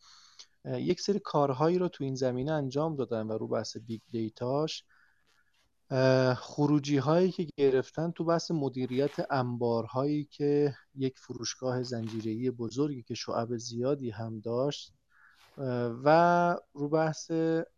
[0.64, 4.84] یک سری کارهایی رو تو این زمینه انجام دادن و رو بحث big data ش.
[6.36, 13.56] خروجی هایی که گرفتن تو بحث مدیریت انبارهایی که یک فروشگاه زنجیره‌ای بزرگی که شعب
[13.56, 14.92] زیادی هم داشت
[16.04, 17.30] و رو بحث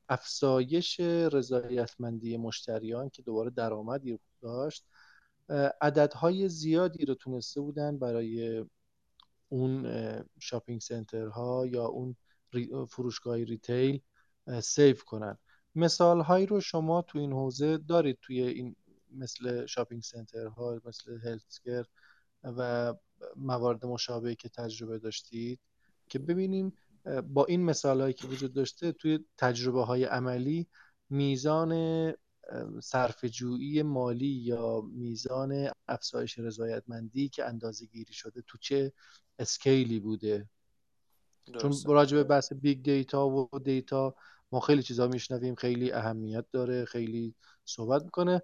[0.09, 4.87] افزایش رضایتمندی مشتریان که دوباره درآمدی داشت
[5.81, 8.65] عددهای زیادی رو تونسته بودن برای
[9.49, 9.87] اون
[10.39, 12.17] shopping center ها یا اون
[12.89, 14.01] فروشگاه retail
[14.63, 15.39] save کنن.
[15.75, 18.77] مثال هایی رو شما تو این حوزه دارید توی این
[19.11, 21.85] مثل shopping center ها مثل healthcare
[22.45, 22.95] و
[23.37, 25.61] موارد مشابهی که تجربه داشتید
[26.09, 26.73] که ببینیم
[27.29, 30.67] با این مثال هایی که وجود داشته توی تجربه های عملی
[31.11, 32.13] میزان
[32.83, 38.93] صرف جویی مالی یا میزان افزایش رضایتمندی که اندازه گیری شده تو چه
[39.39, 40.49] scale ی بوده؟
[41.61, 44.15] چون راجع به بحث big data و data
[44.53, 47.35] ما خیلی چیزا میشنویم خیلی اهمیت داره خیلی
[47.65, 48.43] صحبت می‌کنه.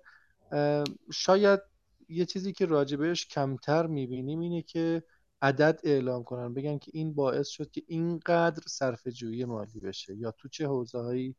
[1.12, 1.61] شاید
[2.08, 5.02] یه چیزی که راجبش کمتر می‌بینیم اینه که
[5.43, 10.30] عدد اعلام کنن بگن که این باعث شد که اینقدر صرف جویی مالی بشه یا
[10.30, 11.34] تو چه حوزه هایی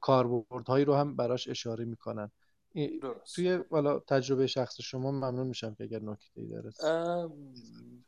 [0.00, 2.30] کاربردهایی رو هم براش اشاره می‌کنن.
[2.74, 3.34] درست.
[3.34, 6.70] توی والا تجربه شخص شما ممنون میشم که اگر نکته ای داره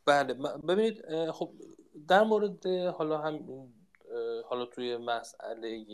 [0.05, 0.35] بله
[0.69, 1.53] ببینید خب
[2.09, 3.69] در مورد حالا هم
[4.45, 5.85] حالا توی مسئله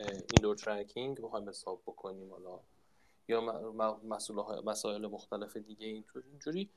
[0.00, 2.60] ایندور ترکینگ بخوایم حساب بکنیم حالا
[3.28, 3.40] یا
[4.64, 6.70] مسائل مختلف دیگه اینطور اینجوری.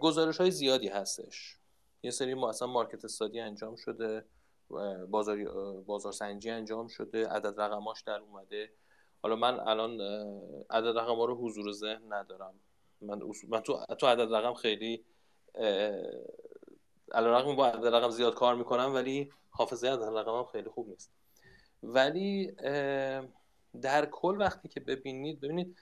[0.00, 1.58] گزارش های زیادی هستش.
[2.02, 4.24] یه سری ما اصلا مارکت استادی انجام شده
[5.10, 5.44] بازار
[5.80, 8.72] بازارسنجی انجام شده عدد رقماش در اومده.
[9.22, 10.00] حالا من الان
[10.70, 12.54] عدد رقم ها رو حضور ذهن ندارم.
[13.00, 15.04] من, من تو, تو عدد رقم خیلی
[17.14, 21.12] رقم با عدد رقم زیاد کار می‌کنم ولی حافظه عدد رقم هم خیلی خوب نیست.
[21.82, 22.52] ولی
[23.82, 25.76] در کل وقتی که ببینید ببینید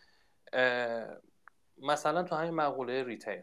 [1.78, 3.42] مثلا تو همین مقوله retail.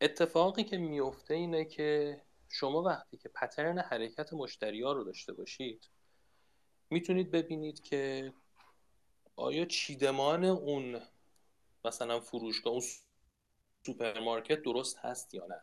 [0.00, 5.88] اتفاقی که میفته اینه که شما وقتی که pattern حرکت مشتری ها رو داشته باشید
[6.90, 8.32] می‌تونید ببینید که
[9.36, 11.00] آیا چیدمان اون
[11.84, 12.82] مثلا فروشگاه اون
[13.86, 15.62] سوپرمارکت درست هست یا نه؟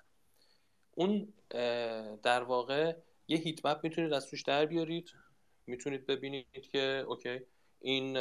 [0.95, 1.33] اون
[2.23, 2.95] در واقع
[3.27, 5.13] یه heat map می‌تونید از توش در بیارید.
[5.67, 7.39] می‌تونید ببینید که okay
[7.79, 8.13] این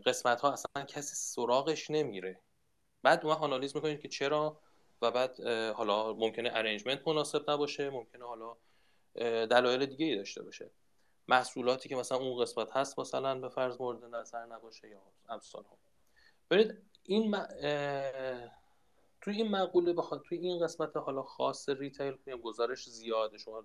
[0.00, 2.40] قسمت ها اصلا کسی سراغش نمیره.
[3.02, 4.60] بعد اون آنالیز می‌کنید که چرا
[5.02, 8.56] و بعد حالا ممکنه arrangement مناسب نباشه ممکنه حالا
[9.46, 10.70] دلایل دیگه ای داشته باشه.
[11.28, 15.76] محصولاتی که مثلا اون قسمت هست مثلا به فرض مورد نظر نباشه یا امثالهم
[16.48, 17.36] برید این
[19.20, 23.64] توی این مقوله بخواد توی این قسمت حالا خاص retail کنیم گزارش زیاده شما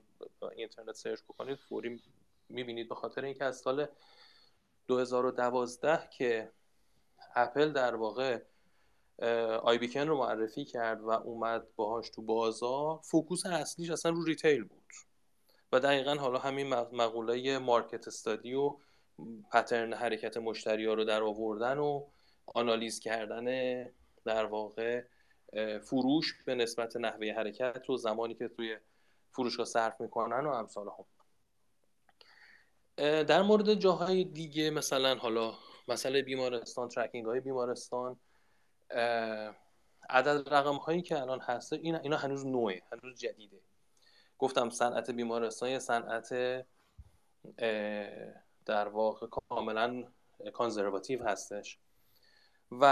[0.56, 2.02] اینترنت search بکنید فوری
[2.50, 3.88] می‌بینید به خاطر اینکه از سال
[4.88, 6.52] 2012 که
[7.36, 8.42] اپل در واقع
[9.64, 13.00] iBeacon رو معرفی کرد و اومد باهاش تو بازار.
[13.04, 14.84] focus اصلیش اصلا رو retail بود.
[15.72, 18.78] و دقیقا حالا همین مقوله market study و
[19.52, 22.06] pattern حرکت مشتری ها رو در آوردن و
[22.46, 23.46] آنالیز کردن
[24.26, 25.04] در واقع
[25.84, 28.78] فروش به نسبت نحوه حرکت و زمانی که توی
[29.32, 31.06] فروشگاه صرف می‌کنن و امثال هم
[33.24, 35.54] در مورد جاهای دیگه مثلا حالا
[35.88, 38.20] مسئله بیمارستان ترکینگ های بیمارستان
[40.10, 43.62] عدد رقم هایی که الان هسته اینا, اینا هنوز نوعه هنوز جدیده.
[44.38, 46.30] گفتم صنعت بیمارستان صنعت
[48.66, 50.04] در واقع کاملا
[50.54, 51.80] کانزرواتیو هستش.
[52.72, 52.86] و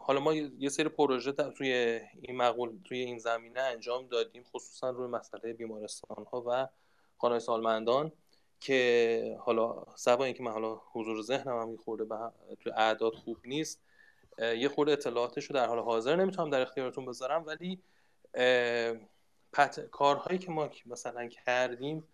[0.00, 5.08] حالا ما یه سری پروژه توی این مقول توی این زمینه انجام دادیم خصوصا روی
[5.08, 6.68] مسئله بیمارستان ها و
[7.18, 8.12] خانه سالمندان
[8.60, 12.32] که حالا سبا اینکه من حالا حضور ذهنم هم خورده به
[12.76, 13.80] اعداد خوب نیست.
[14.38, 17.82] یه خورده اطلاعاتش رو در حال حاضر نمی‌تونم در اختیارتون بذارم ولی
[19.52, 19.80] پت...
[19.80, 22.08] کارهایی که ما مثلا کردیم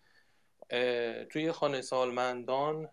[1.29, 2.89] توی خانه سالمندان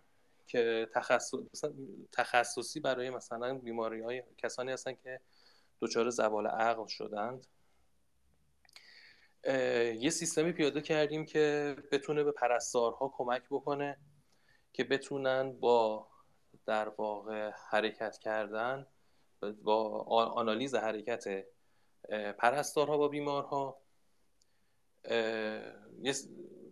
[0.47, 1.64] که تخصص...
[2.12, 5.20] تخصصی برای مثلا بیماری های کسانی هستن که
[5.81, 7.47] دچار زوال عقل شدند
[9.99, 13.99] یه سیستمی پیاده کردیم که بتونه به پرستارها کمک بکنه
[14.72, 16.09] که بتونن با
[16.66, 18.87] در واقع حرکت کردن
[19.62, 19.89] با
[20.35, 21.47] آنالیز حرکت
[22.39, 23.78] پرستارها با بیمارها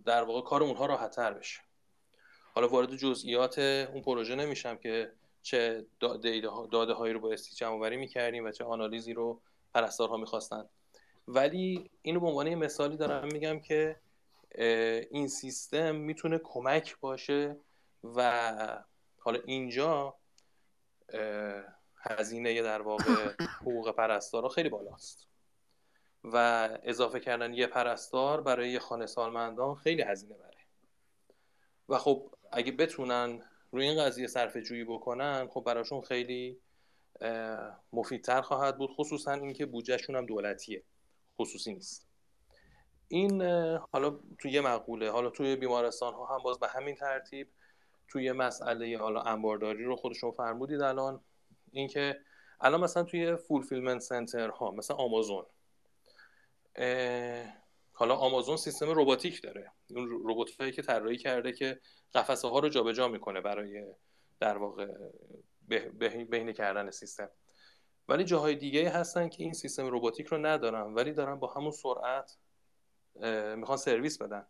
[0.04, 1.60] در واقع کار اونها راحتتر بشه.
[2.54, 7.96] حالا وارد جزئیات اون پروژه نمیشم که چه داده هایی رو با استی جمع آوری
[7.96, 9.40] می‌کردیم و چه آنالیزی رو
[9.74, 10.68] پرستارها می‌خواستن.
[11.28, 14.00] ولی اینو به عنوان مثالی دارم میگم که
[15.10, 17.56] این سیستم می‌تونه کمک باشه
[18.04, 18.88] و
[19.18, 20.16] حالا اینجا
[22.02, 25.28] هزینه در واقع حقوق پرستارا خیلی بالاست.
[26.24, 30.52] و اضافه کردن یه پرستار برای یه خانه سالمندان خیلی هزینه بره.
[31.88, 33.42] و خب اگه بتونن
[33.72, 36.60] روی این قضیه صرف جویی بکنن خب براشون خیلی
[37.92, 40.82] مفیدتر خواهد بود خصوصا اینکه بودجهشون هم دولتیه.
[41.40, 42.08] خصوصی نیست.
[43.08, 43.42] این
[43.92, 47.48] حالا توی یه مقوله حالا توی بیمارستان ها هم باز به همین ترتیب
[48.08, 51.20] توی مسئله حالا انبارداری رو خودشون فرمودید الان.
[51.72, 52.20] اینکه
[52.60, 55.46] الان مثلا توی fulfillment center ها مثلا آمازون
[57.92, 59.72] حالا آمازون سیستم رباتیک داره.
[59.90, 61.80] اون ربات که طراحی کرده که
[62.14, 63.94] قفسه ها رو جابجا می‌کنه برای
[64.40, 64.86] در واقع
[65.98, 67.30] بهینه کردن سیستم.
[68.08, 72.36] ولی جاهای دیگه هستن که این سیستم رباتیک رو ندارن ولی دارن با همون سرعت
[73.56, 74.46] می‌خوان سرویس بدن.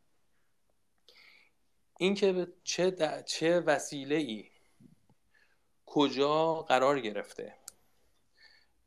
[1.99, 4.52] این که چه, چه وسیله ای
[5.95, 7.55] کجا قرار گرفته.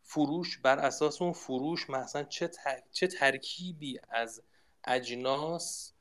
[0.03, 2.49] فروش بر اساس اون فروش مثلا چه,
[2.91, 4.43] چه ترکیبی از
[4.83, 5.93] اجناس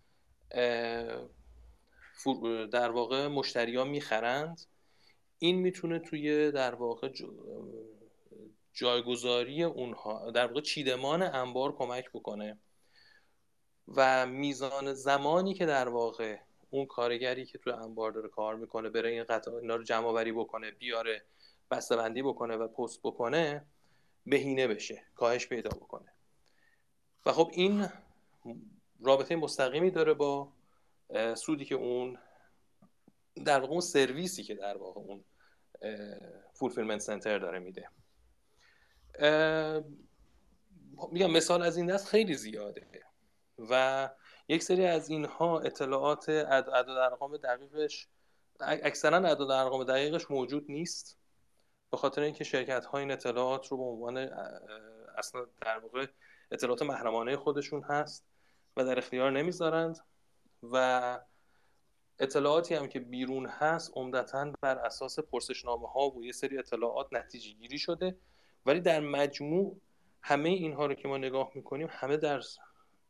[2.72, 4.60] در واقع مشتری ها می‌خرند؟
[5.38, 7.12] این می‌تونه توی در واقع
[8.72, 12.58] جایگذاری اونها در واقع چیدمان انبار کمک بکنه.
[13.88, 16.38] و میزان زمانی که در واقع
[16.74, 20.32] اون کارگری که توی انبار داره کار می‌کنه بره این قطعه اینا رو جمع آوری
[20.32, 21.24] بکنه بیاره
[21.70, 23.66] بسته‌بندی بکنه و پست بکنه
[24.26, 26.12] بهینه بشه کاهش پیدا بکنه.
[27.26, 27.88] و خب این
[29.00, 30.52] رابطه مستقیمی داره با
[31.34, 32.18] سودی که اون
[33.44, 35.24] در واقع اون سرویسی که در واقع اون
[36.54, 37.88] فولفیلمنت سنتر داره میده.
[41.12, 42.86] میگم مثال از این دست خیلی زیاده.
[43.58, 44.10] و
[44.48, 48.08] یک سری از اینها اطلاعات اعداد ارقام دقیقش
[48.60, 51.18] اکثرا اعداد ارقام دقیقش موجود نیست.
[51.90, 54.18] به خاطر اینکه شرکت ها این اطلاعات رو به عنوان
[55.18, 56.06] اصلا در واقع
[56.50, 58.24] اطلاعات محرمانه خودشون هست
[58.76, 59.98] و در اختیار نمی‌ذارند
[60.62, 61.18] و
[62.18, 67.52] اطلاعاتی هم که بیرون هست عمدتا بر اساس پرسشنامه ها و یه سری اطلاعات نتیجه
[67.52, 68.16] گیری شده.
[68.66, 69.80] ولی در مجموع
[70.22, 72.40] همه اینها رو که ما نگاه می‌کنیم همه در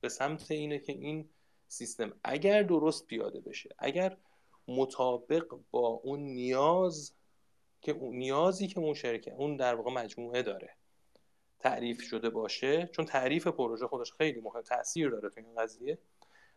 [0.04, 1.28] به سمت اینه که این
[1.68, 4.16] سیستم اگر درست پیاده بشه اگر
[4.68, 7.14] مطابق با اون نیاز
[7.80, 10.70] که اون نیازی که اون شرکت اون در واقع مجموعه داره
[11.58, 15.98] تعریف شده باشه چون تعریف پروژه خودش خیلی مهم تاثیر داره تو این قضیه.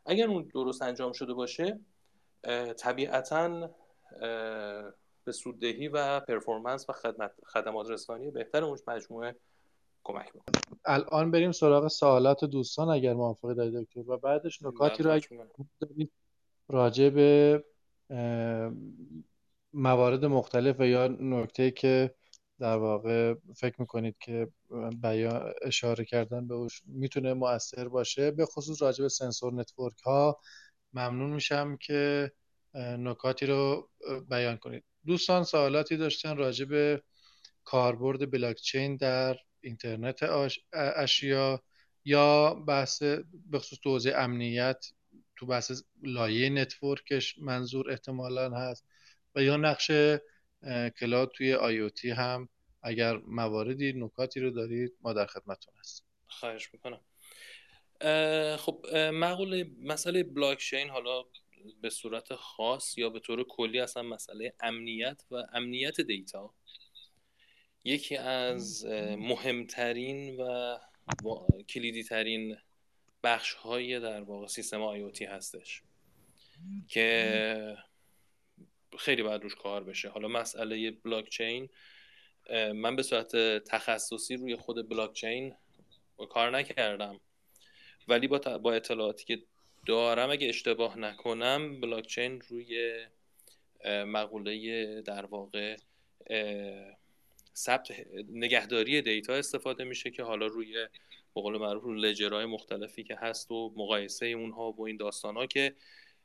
[0.05, 1.79] اگر اون درست انجام شده باشه
[2.77, 3.69] طبیعتا
[5.23, 6.93] به سوددهی و performance و
[7.45, 9.35] خدمات رسانی بهتر اون مجموعه
[10.07, 10.61] کمک می‌کنه.
[10.85, 13.99] الان بریم سراغ سوالات دوستان اگر موافقید دکتر.
[13.99, 15.27] و بعدش نکاتی رو اگر
[16.69, 17.63] راجع به
[19.73, 22.15] موارد مختلف و یا نکته که
[22.59, 24.47] در واقع فکر می‌کنید که
[25.01, 28.31] بیان اشاره کردن به اون‌ها می‌تونه مؤثر باشه.
[28.31, 30.39] به خصوص راجع به sensor network ها
[30.93, 32.31] ممنون میشم که
[32.75, 33.89] نکاتی رو
[34.29, 34.83] بیان کنید.
[35.05, 37.03] دوستان سوالاتی داشتن راجع به
[37.63, 39.37] کاربرد بلاکچین در
[39.67, 40.23] اینترنت
[40.73, 41.63] اشیا
[42.05, 43.03] یا بحث
[43.51, 44.85] به خصوص توضیح امنیت
[45.35, 48.85] تو بحث لایه network ش منظور احتمالا هست
[49.35, 49.91] و یا نقش
[50.99, 52.49] cloud توی IoT هم
[52.83, 56.07] اگر مواردی نکاتی رو دارید ما در خدمتتون هستیم.
[56.27, 57.01] خواهش می‌کنم.
[58.57, 61.23] خب مقوله مسئله بلاکچین حالا
[61.81, 66.53] به صورت خاص یا به طور کلی اصلا مسئله امنیت و امنیت دیتا
[67.87, 68.85] یکی از
[69.17, 70.77] مهمترین و
[71.69, 72.57] کلیدی ترین
[73.23, 75.81] بخش های در واقع سیستم آیوتی هستش
[76.87, 77.77] که
[78.99, 80.09] خیلی باید روش کار بشه.
[80.09, 81.69] حالا مسئله بلاکچین
[82.73, 85.55] من به صورت تخصصی روی خود بلاکچین
[86.29, 87.19] کار نکردم.
[88.07, 89.43] ولی با, با اطلاعاتی که
[89.85, 93.05] دارم اگه اشتباه نکنم بلاکچین روی
[93.85, 95.77] مقوله در واقع
[97.57, 97.91] ثبت
[98.29, 100.73] نگهداری دیتا استفاده میشه که حالا روی
[101.35, 105.45] به قول معروف رو لجرهای مختلفی که هست و مقایسه اونها و این داستان ها
[105.45, 105.75] که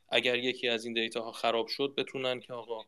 [0.08, 2.84] اگر یکی از این دیتا ها خراب شد بتونن که آقا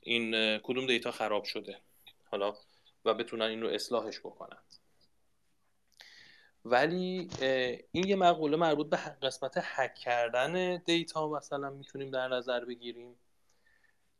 [0.00, 1.78] این کدوم دیتا خراب شده؟
[2.24, 2.54] حالا
[3.04, 4.58] و بتونن این رو اصلاحش بکنن.
[6.64, 7.28] ولی
[7.92, 13.16] این یه مقوله مربوط به قسمت حک کردن دیتا مثلا می‌تونیم در نظر بگیریم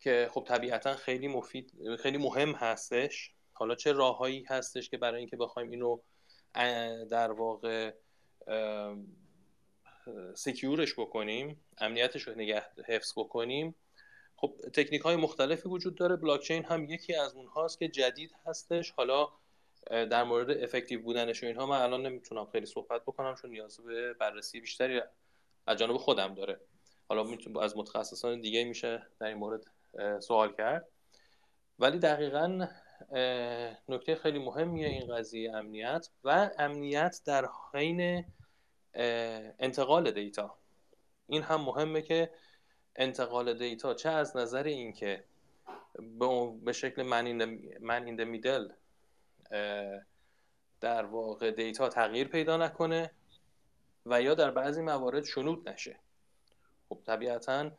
[0.00, 3.32] که خب طبیعتا خیلی مفید خیلی مهم هستش.
[3.52, 5.98] حالا چه راههایی هستش که برای اینکه بخوایم اینو
[7.04, 7.92] در واقع
[10.34, 13.74] سکیورش بکنیم امنیتش رو نگه حفظ بکنیم.
[14.36, 16.16] خب تکنیک های مختلفی وجود داره.
[16.16, 18.90] بلاکچین هم یکی از اونهاست که جدید هستش.
[18.90, 19.28] حالا
[19.90, 24.14] در مورد افکتیو بودنش و اینها من الان نمی‌تونم خیلی صحبت بکنم چون نیاز به
[24.14, 25.00] بررسی بیشتری
[25.66, 26.60] از جانب خودم داره.
[27.08, 29.64] حالا می‌تونم از متخصصان دیگه میشه در این مورد
[30.20, 30.88] سوال کرد.
[31.78, 32.66] ولی دقیقا
[33.88, 38.24] نکته خیلی مهمیه این قضیه امنیت و امنیت در حین
[39.58, 40.58] انتقال دیتا.
[41.26, 42.30] این هم مهمه که
[42.96, 45.24] انتقال دیتا چه از نظر اینکه
[46.64, 47.02] به شکل
[47.80, 48.68] من این میدل
[50.80, 53.10] در واقع دیتا تغییر پیدا نکنه
[54.06, 55.96] و یا در بعضی موارد شنود نشه.
[56.88, 57.70] خب طبیعتا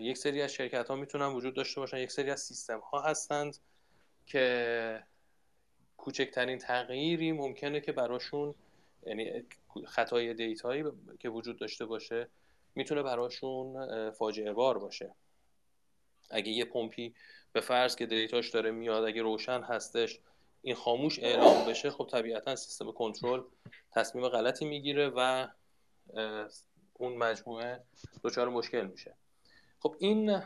[0.00, 3.58] یک سری از شرکت ها می‌تونن وجود داشته باشن یک سری از سیستم ها هستند
[4.30, 5.02] که
[5.96, 8.54] کوچکترین تغییری ممکنه که براشون
[9.06, 9.44] یعنی
[9.86, 10.84] خطای data یی
[11.18, 12.28] که وجود داشته باشه
[12.74, 15.14] می‌تونه براشون فاجعه بار باشه.
[16.30, 17.14] اگه یه پمپی
[17.52, 20.18] به فرض که data ش داره میاد اگه روشن هستش
[20.62, 23.42] این خاموش اعلام بشه خب طبیعتا سیستم کنترل
[23.90, 25.48] تصمیم غلطی می‌گیره و
[26.94, 27.80] اون مجموعه
[28.24, 29.14] دچار مشکل میشه.
[29.80, 30.42] خب این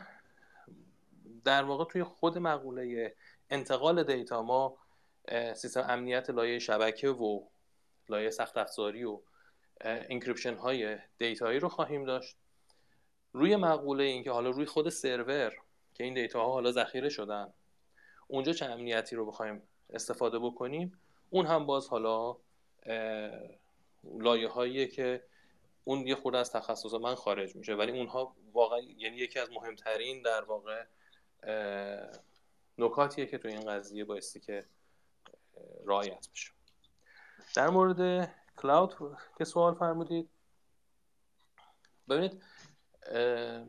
[1.44, 3.14] در واقع توی خود مقوله
[3.50, 4.76] انتقال data ما
[5.54, 7.40] سیستم امنیت لایه شبکه و
[8.08, 9.20] لایه سخت افزاری و
[9.80, 12.36] encryption های data یی رو خواهیم داشت.
[13.32, 15.52] روی مقوله اینکه حالا روی خود سرور
[15.94, 17.52] که این data ها حالا ذخیره شدن
[18.28, 22.36] اونجا چه امنیتی رو بخوایم استفاده بکنیم؟ اون هم باز حالا
[24.04, 25.22] لایه هایی که
[25.84, 30.22] اون یه خورده از تخصص من خارج میشه ولی اونها واقعا یعنی یکی از مهمترین
[30.22, 30.84] در واقع
[32.78, 34.66] نکاتیه که تو این قضیه بایستی که
[35.84, 36.50] رعایت بشه.
[37.56, 40.30] در مورد cloud که سوال فرمودید.
[42.08, 42.42] ببینید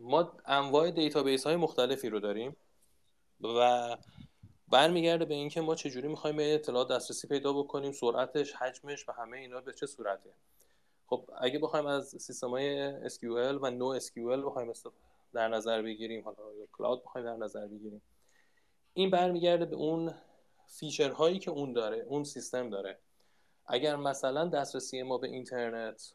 [0.01, 2.55] ما انواع database های مختلفی رو داریم
[3.41, 3.97] و
[4.67, 9.37] برمیگرده به اینکه ما چجوری می‌خوایم به اطلاعات دسترسی پیدا بکنیم سرعتش حجمش و همه
[9.37, 10.33] اینا به چه صورته.
[11.07, 14.73] خب اگه بخوایم از سیستم های SQL و NoSQL بخوایم
[15.33, 16.37] در نظر بگیریم حالا
[16.73, 18.01] cloud بخوایم در نظر بگیریم
[18.97, 20.13] این برمیگرده به اون
[20.67, 22.99] feature هایی که اون داره اون سیستم داره.
[23.67, 26.13] اگر مثلا دسترسی ما به اینترنت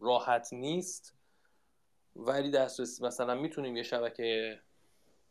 [0.00, 1.14] راحت نیست
[2.16, 4.60] ولی دسترسی مثلا می‌تونیم یه شبکه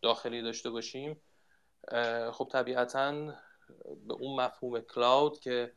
[0.01, 1.21] داخلی داشته باشیم
[2.31, 3.11] خب طبیعتا
[4.07, 5.73] به اون مفهوم cloud که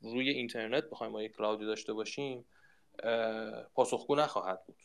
[0.00, 2.44] روی اینترنت بخوایم ما یک cloud ی داشته باشیم
[3.74, 4.82] پاسخگو نخواهد بود.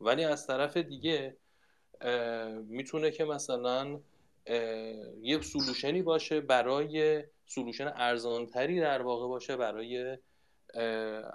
[0.00, 1.36] ولی از طرف دیگه
[2.62, 4.00] می‌تونه که مثلا
[5.20, 10.18] یه سلوشنی باشه برای سلوشن ارزانتری در واقع باشه برای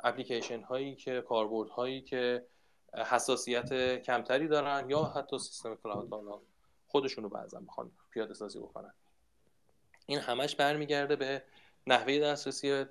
[0.03, 2.45] اپلیکیشن هایی که کاربرد هایی که
[2.93, 6.39] حساسیت کمتری دارن یا حتی سیستم کلاود حالا
[6.87, 8.93] خودشونو بعضا می‌خوان پیاده سازی بکنن.
[10.05, 11.43] این همش برمیگرده به
[11.87, 12.85] نحوه دسترسی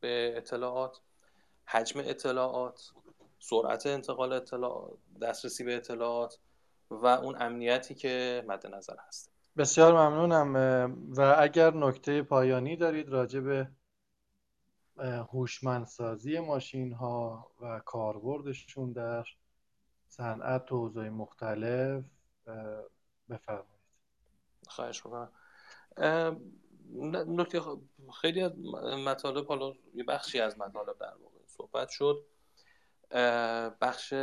[0.00, 1.00] به اطلاعات
[1.64, 2.90] حجم اطلاعات
[3.38, 6.38] سرعت انتقال اطلاعات دسترسی به اطلاعات.
[7.02, 9.32] و اون امنیتی که مد نظر هست.
[9.56, 10.54] بسیار ممنونم
[11.16, 13.68] و اگر نکته پایانی دارید راجع به
[15.32, 19.24] هوشمندسازی ماشین ها و کاربردشون در
[20.08, 22.04] صنعت و حوزه‌های مختلف
[23.30, 23.82] بفرمایید.
[24.68, 25.32] خواهش می‌کنم.
[27.26, 27.60] نکته
[28.20, 28.58] خیلی از
[29.06, 32.26] مطالب حالا یه بخشی از مطالب در واقع صحبت شد.
[33.80, 34.14] بخش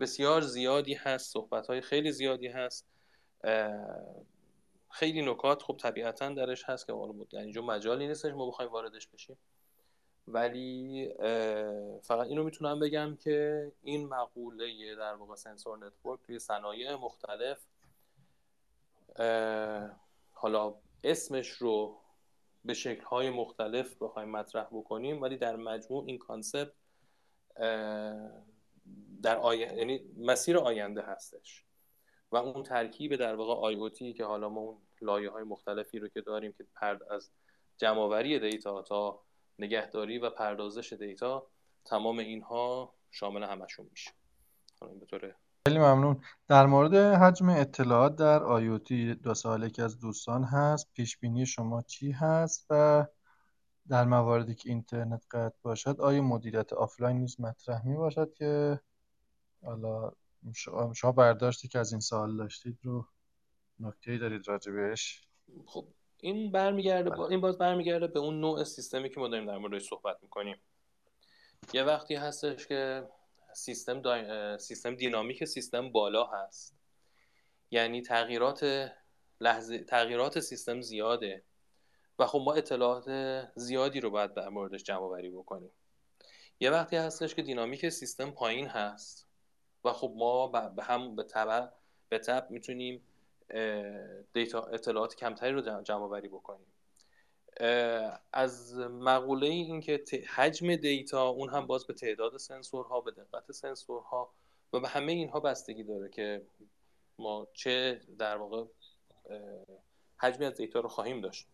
[0.00, 2.86] بسیار زیادی هست صحبت های خیلی زیادی هست.
[4.90, 9.08] خیلی نکات خب طبیعتا درش هست که بود یعنی اینجا مجالی نیستش ما بخوایم واردش
[9.08, 9.38] بشیم.
[10.28, 11.08] ولی
[12.02, 17.58] فقط اینو می‌تونم بگم که این مقوله در واقع سنسور نتورک توی صنایع مختلف
[20.32, 20.74] حالا
[21.04, 22.00] اسمش رو
[22.64, 26.72] به شکل‌های مختلف بخوایم مطرح بکنیم ولی در مجموع این concept
[29.22, 29.58] در آی...
[29.58, 31.64] یعنی مسیر آینده هستش.
[32.32, 36.20] و اون ترکیب در واقع آی که حالا ما اون لایه های مختلفی رو که
[36.20, 37.30] داریم که پرد از
[37.78, 39.22] جمع‌آوری data تا
[39.58, 41.46] نگهداری و پردازش data
[41.84, 44.10] تمام اینها شامل همشون میشه.
[44.80, 45.34] به
[45.66, 46.20] خیلی ممنون.
[46.48, 50.92] در مورد حجم اطلاعات در IoT دو ساله که از دوستان هست.
[50.94, 53.06] پیش بینی شما چی هست و
[53.88, 58.80] در مواردی که اینترنت قطع باشد آیا مدیریت آفلاین نیز مطرح می باشد که
[59.64, 60.12] حالا
[60.94, 63.06] شما برداشتی که از این سوال داشتید رو
[63.80, 65.28] نکته دارید راجع بهش
[65.66, 65.86] خب
[66.20, 69.88] این برمیگرده با این باز برمیگرده به اون نوع سیستمی که ما داریم در موردش
[69.88, 70.56] صحبت می‌کنیم.
[71.72, 73.08] یه وقتی هستش که
[73.54, 74.02] سیستم
[74.56, 76.78] سیستم دینامیک سیستم بالا هست.
[77.70, 78.92] یعنی تغییرات
[79.40, 81.44] لحظه تغییرات سیستم زیاده
[82.18, 83.08] و خب ما اطلاعات
[83.56, 85.70] زیادی رو باید در موردش جمع بکنیم.
[86.60, 89.27] یه وقتی هستش که دینامیک سیستم پایین هست
[89.84, 91.66] و خب ما به هم به تبع
[92.08, 93.02] به تب می‌تونیم
[94.32, 96.66] دیتا اطلاعات کمتری رو جمع آوری بکنیم.
[98.32, 104.30] از مقوله این که حجم data اون هم باز به تعداد سنسورها به دقت سنسورها
[104.72, 106.46] و به همه اینها بستگی داره که
[107.18, 108.64] ما چه در واقع
[110.16, 111.46] حجمی از data رو خواهیم داشت.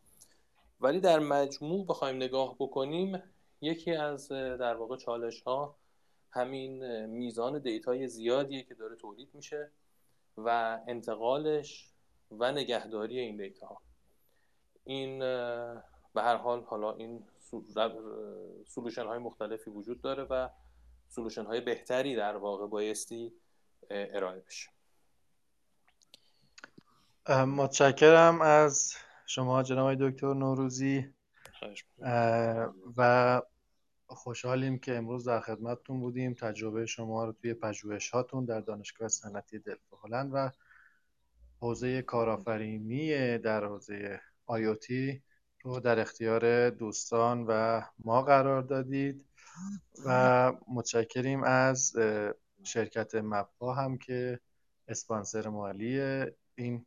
[0.81, 3.23] ولی در مجموع بخوایم نگاه بکنیم
[3.61, 5.77] یکی از در واقع چالش ها
[6.35, 9.71] همین میزان data ی زیادیه که داره تولید میشه
[10.37, 11.91] و انتقالش
[12.31, 13.67] و نگهداری این دیتا.
[13.67, 13.83] ها
[14.85, 15.19] این
[16.15, 17.25] به هر حال حالا این
[18.67, 20.49] سلوشن های مختلفی وجود داره و
[21.09, 23.33] سلوشن های بهتری در واقع بایستی
[23.91, 24.71] ارائه بشه.
[27.29, 28.95] متشکرم از
[29.27, 31.15] شما جناب دکتر نوروزی.
[32.97, 33.43] و
[34.07, 36.35] خوشحالیم که امروز در خدمتتون بودیم.
[36.35, 40.51] تجربه شما رو توی پژوهش هاتون در دانشگاه صنعتی دلفت هلند و
[41.61, 45.23] حوزه کارآفرینی در حوزه آیوتی
[45.63, 49.27] رو در اختیار دوستان و ما قرار دادید
[50.07, 51.93] و متشکریم از
[52.63, 54.41] شرکت مپا هم که
[54.89, 56.25] اسپانسر مالی
[56.55, 56.87] این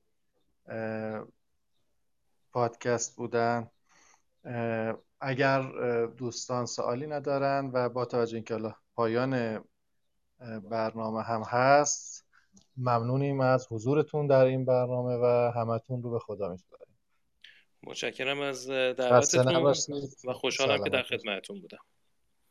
[2.53, 3.69] پادکست بودن.
[5.21, 5.61] اگر
[6.05, 9.63] دوستان سوالی ندارن و با توجه اینکه پایان
[10.69, 12.25] برنامه هم هست
[12.77, 16.87] ممنونیم از حضورتون در این برنامه و همتون رو به خدا میسپاریم.
[17.83, 19.73] متشکرم از دعوتتون
[20.27, 21.77] و خوشحالم که در خدمتتون بودم.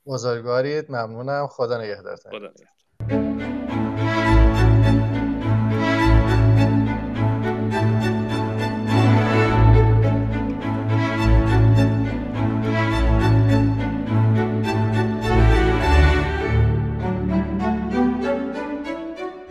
[0.06, 0.90] بزرگوارید.
[0.90, 1.46] ممنونم.
[1.46, 2.32] خدا نگهدارتون.
[2.32, 2.75] خدا نگهدار.